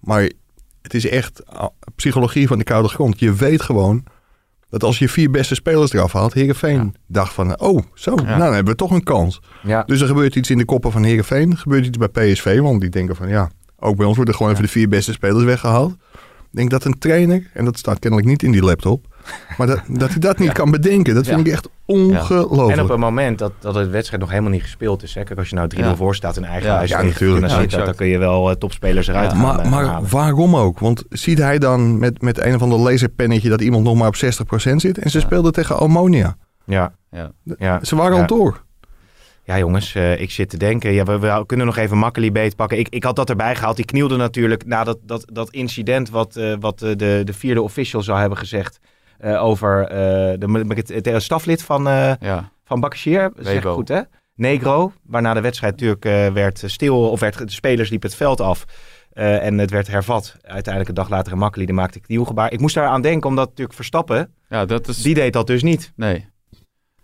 [0.00, 0.30] Maar
[0.82, 3.18] het is echt ah, psychologie van de koude grond.
[3.20, 4.04] Je weet gewoon
[4.68, 6.90] dat als je vier beste spelers eraf haalt, Heerenveen Ja.
[7.06, 8.22] dacht van, oh, zo, Ja.
[8.22, 9.40] nou dan hebben we toch een kans.
[9.62, 9.82] ja.
[9.82, 11.50] Dus er gebeurt iets in de koppen van Heerenveen.
[11.50, 13.50] Er gebeurt iets bij PSV, want die denken van, ja,
[13.82, 15.92] ook bij ons worden gewoon even de vier beste spelers weggehaald.
[16.50, 19.06] Ik denk dat een trainer, en dat staat kennelijk niet in die laptop,
[19.56, 21.44] maar dat, dat hij dat niet kan bedenken, dat vind Ja.
[21.46, 22.78] ik echt ongelooflijk.
[22.78, 25.14] En op een moment dat, dat het wedstrijd nog helemaal niet gespeeld is.
[25.14, 25.22] Hè?
[25.22, 25.96] Kijk, als je nou 3-0 Ja.
[25.96, 27.48] voor staat in eigen huis ja, natuurlijk.
[27.48, 27.96] Dan exact.
[27.96, 29.36] kun je wel eh, topspelers eruit Ja.
[29.36, 30.10] gaan, Maar, eh, maar halen.
[30.10, 30.78] waarom ook?
[30.78, 34.16] Want ziet hij dan met, met een of ander laserpennetje dat iemand nog maar op
[34.16, 34.98] 60% zit?
[34.98, 35.24] En ze Ja.
[35.24, 36.36] speelden tegen Ammonia.
[36.64, 37.32] Ja, Ja.
[37.58, 37.78] ja.
[37.84, 38.20] Ze waren Ja.
[38.20, 38.64] al door.
[39.44, 40.92] Ja, jongens, eh, ik zit te denken.
[40.92, 42.78] Ja, we, we kunnen nog even Makkeli beetpakken.
[42.78, 43.76] Ik, ik had dat erbij gehaald.
[43.76, 47.62] Die knielde natuurlijk na dat, dat, dat incident wat, eh, wat eh, de, de vierde
[47.62, 48.78] official zou hebben gezegd.
[49.18, 49.88] eh, over
[50.38, 51.82] de, het, het staflid van,
[52.20, 53.32] Ja, van Bakashir.
[53.36, 54.00] Zeg goed, hè?
[54.34, 58.64] Negro, waarna de wedstrijd natuurlijk werd stil, of werd, de spelers liepen het veld af.
[59.12, 60.36] en het werd hervat.
[60.42, 62.52] Uiteindelijk een dag later een Makkeli, die maakte ik die gebaar.
[62.52, 65.02] Ik moest daar aan denken, omdat natuurlijk Verstappen, ja dat is...
[65.02, 65.92] die deed dat dus niet.
[65.96, 66.31] Nee.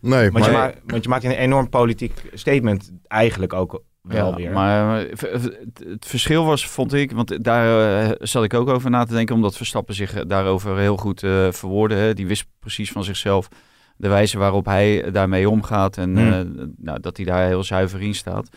[0.01, 4.31] Nee, Want, maar je, ma- want je maakt een enorm politiek statement eigenlijk ook wel
[4.31, 4.51] Ja, weer.
[4.53, 5.43] maar eh,
[5.89, 9.35] het, verschil was, vond ik, want daar eh, zat ik ook over na te denken,
[9.35, 11.97] omdat Verstappen zich eh, daarover heel goed eh verwoordde.
[11.97, 12.15] Hè.
[12.15, 13.49] Die wist precies van zichzelf
[13.97, 16.33] de wijze waarop hij daarmee omgaat en Hmm.
[16.33, 18.49] eh, nou, dat hij daar heel zuiver in staat.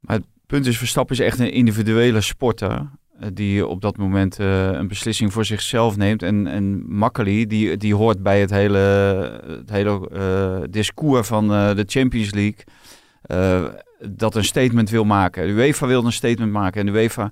[0.00, 2.90] Maar het punt is, Verstappen is echt een individuele sporter.
[3.32, 6.22] Die op dat moment eh, een beslissing voor zichzelf neemt.
[6.22, 8.78] En, en Makkeli, die, die hoort bij het hele,
[9.46, 12.64] het hele eh, discours van eh, de Champions League.
[14.08, 15.46] dat een statement wil maken.
[15.46, 16.80] De UEFA wil een statement maken.
[16.80, 17.30] En de UEFA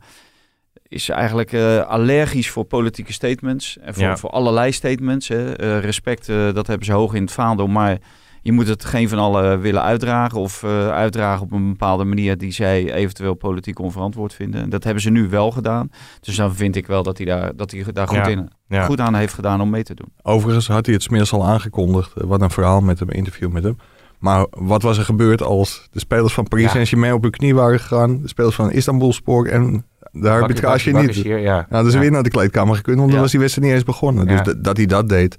[0.89, 1.55] is eigenlijk
[1.87, 3.79] allergisch voor politieke statements.
[3.79, 4.17] En voor, Ja.
[4.17, 5.29] voor allerlei statements.
[5.29, 5.53] Hè.
[5.79, 7.67] Respect, dat hebben ze hoog in het vaandel.
[7.67, 7.99] Maar
[8.43, 10.39] je moet het geen van allen willen uitdragen.
[10.41, 14.63] Of eh, uitdragen op een bepaalde manier die zij eventueel politiek onverantwoord vinden.
[14.63, 15.91] En dat hebben ze nu wel gedaan.
[16.21, 18.27] Dus dan vind ik wel dat hij daar, dat hij daar goed, Ja.
[18.27, 18.85] in, Ja.
[18.85, 20.09] goed aan heeft gedaan om mee te doen.
[20.23, 22.13] overigens had hij het smiddags al aangekondigd.
[22.17, 23.77] Eh, Wat een verhaal met hem, interview met hem.
[24.19, 26.71] Maar wat was er gebeurd als de spelers van Paris Ja.
[26.71, 28.21] Saint-Germain op hun knie waren gegaan?
[28.23, 31.15] De spelers van Istanbulspor en de arbitrage niet.
[31.15, 31.67] Ja.
[31.71, 31.99] Nou, dus Ja.
[32.01, 34.27] weer naar de kleedkamer gekund, want dan was die wedstrijd niet eens begonnen.
[34.29, 34.43] Ja.
[34.43, 35.39] Dus dat hij dat deed,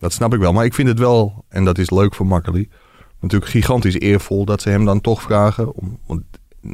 [0.00, 0.52] dat snap ik wel.
[0.52, 2.68] Maar ik vind het wel, en dat is leuk voor Makkeli,
[3.20, 5.74] natuurlijk gigantisch eervol dat ze hem dan toch vragen.
[5.74, 6.22] Om, want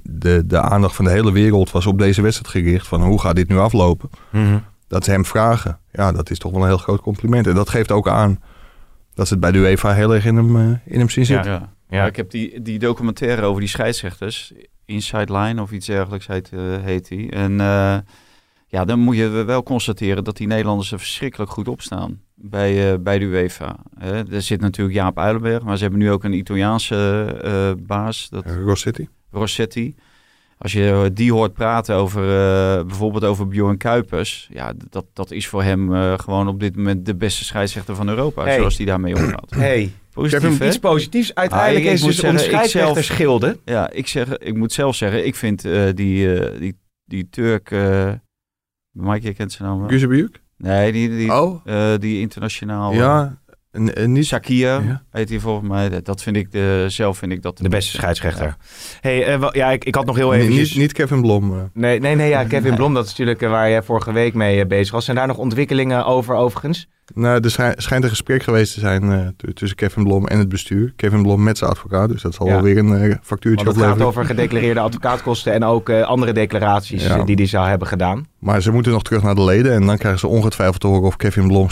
[0.03, 2.87] de, de aandacht van de hele wereld was op deze wedstrijd gericht.
[2.87, 4.11] Van hoe gaat dit nu aflopen?
[4.31, 4.59] Mhm.
[4.89, 7.47] Dat ze hem vragen, ja, dat is toch wel een heel groot compliment.
[7.47, 8.41] En dat geeft ook aan
[9.14, 11.53] dat ze het bij de UEFA heel erg in hem, eh, in hem zien zitten.
[11.53, 11.74] Ja.
[11.89, 11.99] Ja.
[11.99, 14.53] Maar ik heb die, die documentaire over die scheidsrechters,
[14.85, 17.31] Inside Line of iets dergelijks heet, eh, heet die.
[17.31, 17.97] En eh,
[18.67, 22.93] ja, dan moet je wel constateren dat die Nederlanders er verschrikkelijk goed op staan bij,
[22.93, 23.77] eh, bij de UEFA.
[23.99, 24.33] Hè.
[24.33, 28.45] er zit natuurlijk Jaap Uilenberg, maar ze hebben nu ook een Italiaanse eh, baas, dat
[28.47, 29.09] Rossetti.
[29.31, 29.95] Rossetti.
[30.59, 34.49] Als je die hoort praten over eh, bijvoorbeeld over Bjorn Kuipers.
[34.53, 38.09] Ja, dat, dat is voor hem eh, gewoon op dit moment de beste scheidsrechter van
[38.09, 38.43] Europa.
[38.43, 38.57] Hey.
[38.57, 39.51] Zoals hij daarmee omgaat.
[39.55, 40.67] Hey, Positief, hè?
[40.67, 41.35] iets positiefs.
[41.35, 42.41] Uiteindelijk Ah, ik is moet dus zeggen,
[43.43, 43.59] ik.
[43.64, 47.71] Ja, ik, zeg, ik moet zelf zeggen, ik vind eh, die, eh, die, die Turk...
[49.01, 49.89] eh Mike, je kent zijn naam wel?
[49.89, 50.43] Guzebujuk?
[50.57, 52.91] Nee, die, die, Oh, eh, die internationaal...
[52.93, 53.39] eh, ja.
[53.71, 54.27] En, en niet...
[54.27, 55.03] Sakir Ja.
[55.11, 56.03] heet hij volgens mij.
[56.03, 58.57] Dat- vind ik de, zelf vind ik dat De beste scheidsrechter.
[59.01, 60.55] Hey, eh, wel- ja, ik, ik had nog heel Niet, even...
[60.55, 61.53] niet, niet Kevin Blom.
[61.59, 61.63] eh.
[61.73, 64.61] Nee, nee, nee, ja, Kevin Blom, dat is natuurlijk eh, waar jij vorige week mee
[64.61, 65.05] eh, bezig was.
[65.05, 66.89] Zijn daar nog ontwikkelingen over overigens?
[67.15, 70.49] Nou, er schij- schijnt een gesprek geweest te zijn eh, tussen Kevin Blom en het
[70.49, 70.93] bestuur.
[70.97, 72.53] Kevin Blom met zijn advocaat, dus dat zal Ja.
[72.53, 74.07] wel weer een eh, factuurtje Want het gaat opleveren.
[74.07, 77.23] over gedeclareerde advocaatkosten en ook eh, andere declaraties Ja.
[77.23, 78.27] die hij zou hebben gedaan.
[78.39, 81.03] Maar ze moeten nog terug naar de leden en dan krijgen ze ongetwijfeld te horen
[81.07, 81.69] of Kevin Blom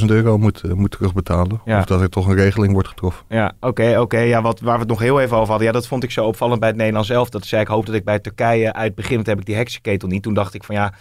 [0.00, 1.60] 36.000 euro moet, moet terugbetalen.
[1.64, 1.78] Ja.
[1.78, 3.24] Of dat er toch een regeling wordt getroffen.
[3.28, 4.18] Ja, oké, oké.
[4.18, 5.66] Ja, wat, waar we het nog heel even over hadden.
[5.66, 7.28] Ja, dat vond ik zo opvallend bij het Nederlands zelf.
[7.28, 10.08] Dat zei ik hoop dat ik bij Turkije uit begin, want heb ik die heksenketel
[10.08, 10.22] niet.
[10.22, 10.92] Toen dacht ik van ja,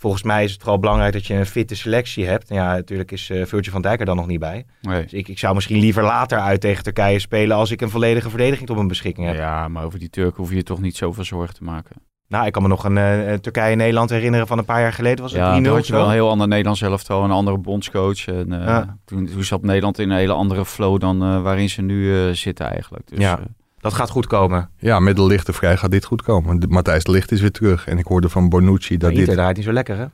[0.00, 2.48] volgens mij is het vooral belangrijk dat je een fitte selectie hebt.
[2.48, 4.64] Ja, natuurlijk is Virgil van Dijk er dan nog niet bij.
[4.80, 5.02] Nee.
[5.02, 8.28] Dus ik, ik zou misschien liever later uit tegen Turkije spelen als ik een volledige
[8.28, 9.36] verdediging tot mijn beschikking heb.
[9.36, 11.96] Ja, maar over die Turken hoef je je toch niet zoveel zorgen te maken.
[12.28, 15.22] Nou, ik kan me nog een eh, Turkije-Nederland herinneren van een paar jaar geleden.
[15.22, 17.58] Was het Ja, 3-0 toen had je wel een heel ander Nederlands elftal, een andere
[17.58, 18.26] bondscoach.
[18.26, 18.98] En, eh, Ja.
[19.04, 23.08] toen, toen zat Nederland in een hele andere flow dan waarin ze nu zitten eigenlijk.
[23.08, 23.40] Dus, Ja.
[23.80, 24.70] Dat gaat goed komen.
[24.78, 26.62] Ja, met de lichte vrij gaat dit goed komen.
[26.68, 27.86] Matthijs de Licht is weer terug.
[27.86, 29.34] En ik hoorde van Bonucci dat Inter dit...
[29.34, 30.04] draait niet zo lekker, hè?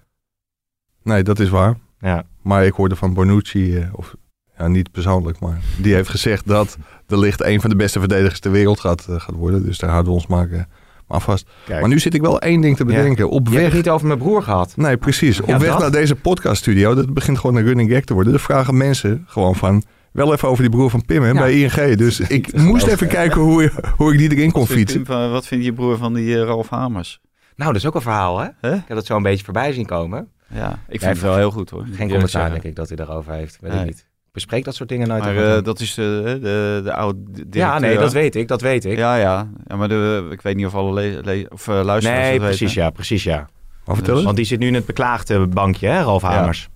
[1.02, 1.76] Nee, dat is waar.
[2.00, 2.24] Ja.
[2.42, 4.14] Maar ik hoorde van Bonucci, eh, of
[4.58, 8.40] ja, niet persoonlijk, maar die heeft gezegd dat de Licht een van de beste verdedigers
[8.40, 9.64] ter wereld gaat, eh, gaat worden.
[9.64, 10.60] Dus daar houden we ons maar, eh,
[11.08, 11.48] maar vast.
[11.66, 11.80] Kijk.
[11.80, 12.94] Maar nu zit ik wel één ding te Ja.
[12.94, 13.30] bedenken.
[13.30, 13.72] Op Je hebt weg...
[13.72, 14.76] het niet over mijn broer gehad.
[14.76, 15.40] Nee, precies.
[15.40, 15.78] Op Ja, weg dat.
[15.80, 18.32] naar deze podcaststudio, dat begint gewoon een running gag te worden.
[18.32, 19.82] Er vragen mensen gewoon van,
[20.16, 21.34] wel even over die broer van Pim hè, Ja.
[21.34, 21.96] bij ING.
[21.96, 25.02] Dus ik moest even kijken hoe, hoe ik die erin kon wat, vindt fietsen.
[25.16, 27.20] Pim wat vindt je broer van die eh, Ralf Hamers?
[27.56, 28.48] Nou, dat is ook een verhaal, hè?
[28.60, 28.74] Hè?
[28.74, 30.28] Ik heb dat zo een beetje voorbij zien komen.
[30.54, 31.84] Ja, ik vind het wel heel goed hoor.
[31.84, 32.50] Geen commentaar, zeggen.
[32.50, 33.58] denk ik, dat hij daarover heeft.
[33.60, 33.80] Weet Nee.
[33.80, 34.06] ik niet.
[34.32, 35.22] Bespreek dat soort dingen nooit.
[35.22, 37.62] Maar eh, dat is de, de, de, de oude directeur.
[37.62, 38.96] ja, nee, dat weet ik, dat weet ik.
[38.98, 39.48] Ja, ja.
[39.66, 42.46] ja maar de, ik weet niet of alle le- le- of, eh, luisteraars nee, dat
[42.48, 42.82] precies, weten.
[42.82, 43.48] ja, precies, ja.
[43.86, 44.22] Eens.
[44.22, 46.60] Want die zit nu in het beklaagde bankje, hè, Ralf Hamers.
[46.60, 46.75] Ja,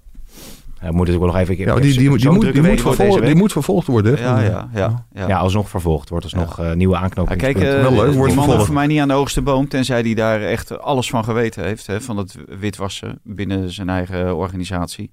[0.81, 1.57] moet natuurlijk wel nog even...
[1.59, 4.19] Ja, die, die, die, moet, die, moet vervolgd, die moet vervolgd worden.
[4.19, 5.05] Ja, ja, ja.
[5.13, 5.27] ja.
[5.29, 6.09] Ja, alsnog vervolgd.
[6.09, 7.63] Wordt alsnog eh, nieuwe Ja, aanknopingspunten.
[7.63, 8.53] kijk, eh, Wel leuk, wordt die man vervolgd.
[8.53, 11.65] hoeft voor mij niet aan de hoogste boom, tenzij hij daar echt alles van geweten
[11.65, 15.11] heeft, hè, van het witwassen binnen zijn eigen organisatie.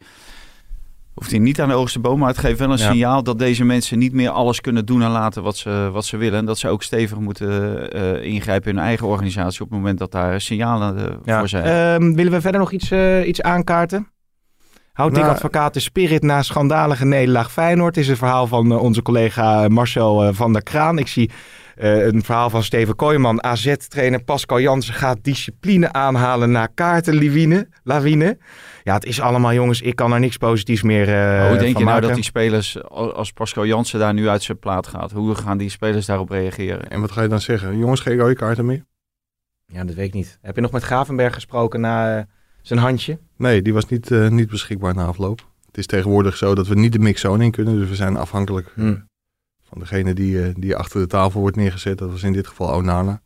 [1.14, 2.92] Hoeft hij niet aan de hoogste boom, maar het geeft wel een Ja.
[2.92, 6.18] signaal dat deze mensen niet meer alles kunnen doen en laten wat ze, wat ze
[6.18, 6.40] willen.
[6.40, 10.00] En dat ze ook stevig moeten eh, ingrijpen in hun eigen organisatie op het moment
[10.00, 11.40] dat daar signalen Ja.
[11.40, 11.64] voor zijn.
[12.02, 12.92] Ehm, willen we verder nog iets,
[13.26, 14.08] iets aankaarten?
[14.98, 17.98] Houdt Nou- Advocaat de spirit na schandalige nederlaag Feyenoord?
[17.98, 20.98] Is het verhaal van eh, onze collega Marcel eh, van der Kraan.
[20.98, 21.32] Ik zie
[21.76, 23.44] eh, een verhaal van Steven Kooijman.
[23.44, 27.68] AZ-trainer Pascal Jansen gaat discipline aanhalen na kaartenlawine.
[27.84, 28.38] Lawine.
[28.84, 29.82] Ja, het is allemaal jongens.
[29.82, 32.84] Ik kan er niks positiefs meer eh hoe denk van je nou dat die spelers,
[32.84, 36.30] al- als Pascal Jansen daar nu uit zijn plaat gaat, hoe gaan die spelers daarop
[36.30, 36.90] reageren?
[36.90, 37.78] En wat ga je dan zeggen?
[37.78, 38.86] Jongens, geen rode kaarten meer?
[39.66, 40.38] Ja, dat weet ik niet.
[40.42, 42.24] Heb je nog met Gravenberg gesproken na eh,
[42.68, 43.18] zijn handje?
[43.36, 45.48] Nee, die was niet, eh, niet beschikbaar na afloop.
[45.66, 47.80] Het is tegenwoordig zo dat we niet de mixzone in kunnen.
[47.80, 48.96] Dus we zijn afhankelijk Hm.
[49.70, 51.98] van degene die, eh, die achter de tafel wordt neergezet.
[51.98, 53.22] Dat was in dit geval Onana.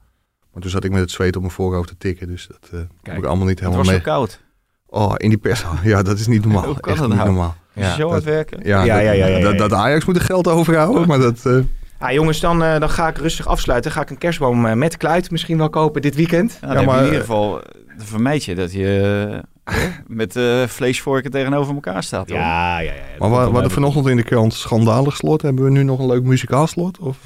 [0.53, 2.27] Maar toen zat ik met het zweet op mijn voorhoofd te tikken.
[2.27, 4.01] Dus dat eh heb ik allemaal niet Het helemaal was zo mee.
[4.01, 4.41] koud.
[4.85, 5.63] Oh, in die pers.
[5.83, 6.65] Ja, dat is niet normaal.
[6.65, 7.29] Hoe kan Echt dat niet nou?
[7.29, 7.55] normaal.
[7.73, 8.59] Is je zo het werken?
[8.63, 9.57] Ja, Ja, dat, ja, ja, ja, ja, dat, ja.
[9.57, 11.07] dat Ajax moet er geld overhouden.
[11.07, 11.45] Maar dat...
[11.45, 11.59] eh,
[12.01, 13.91] Ah, jongens, dan, eh, dan ga ik rustig afsluiten.
[13.91, 16.57] Ga ik een kerstboom eh, met kluit misschien wel kopen dit weekend.
[16.61, 17.61] Ja, dan maar, heb je in ieder eh, geval
[17.97, 19.43] dan vermijd je dat je
[20.07, 22.29] met eh, vleesvorken tegenover elkaar staat.
[22.29, 22.37] hoor.
[22.39, 22.99] Ja, ja, ja.
[23.19, 25.41] maar we, we hadden vanochtend in de krant schandalig slot.
[25.41, 26.99] Hebben we nu nog een leuk muzikaal slot?
[26.99, 27.17] Of,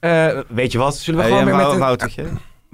[0.00, 0.96] Eh, weet je wat?
[0.96, 1.78] Zullen we Hey, gewoon weer met een...
[1.78, 2.24] Woutertje.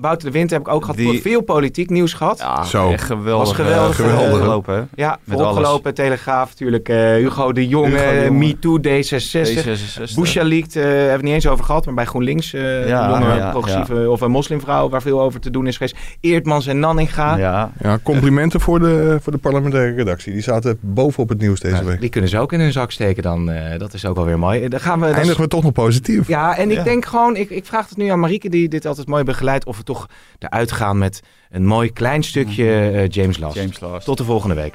[0.01, 0.97] Wouter de Winter heb ik ook gehad.
[0.97, 2.39] Die- Veel politiek nieuws gehad.
[2.39, 2.91] Ja, Zo.
[2.91, 3.47] echt geweldig.
[3.47, 4.39] Was geweldig, eh, geweldig.
[4.39, 4.83] gelopen, hè?
[4.95, 5.95] Ja, Met vooropgelopen.
[5.95, 6.89] Telegraaf natuurlijk.
[6.89, 8.31] eh, Hugo de Jonge, Hugo de Jonge.
[8.31, 9.65] MeToo, D66.
[9.65, 10.15] D66.
[10.15, 13.09] Busha leakt, eh hebben we het niet eens over gehad, maar bij GroenLinks, eh Ja,
[13.21, 15.97] jonge ja, progressieve of een moslimvrouw waar veel over te doen is geweest.
[16.21, 17.37] Eerdmans en Nanninga.
[17.37, 20.33] Ja, ja, complimenten voor de, voor de parlementaire redactie.
[20.33, 22.01] Die zaten bovenop het nieuws deze week.
[22.01, 23.51] die kunnen ze ook in hun zak steken dan.
[23.51, 24.63] eh, dat is ook wel weer mooi.
[24.63, 25.01] Eh, Dan gaan we...
[25.01, 26.29] dat is- Eindigen we toch nog positief.
[26.29, 26.83] Ja, en ik Ja.
[26.83, 29.77] denk gewoon, ik, ik vraag het nu aan Marieke, die dit altijd mooi begeleidt, of
[29.77, 30.07] we toch
[30.39, 33.55] eruit gaan met een mooi klein stukje eh, James Last.
[33.57, 34.05] James Last.
[34.05, 34.75] Tot de volgende week.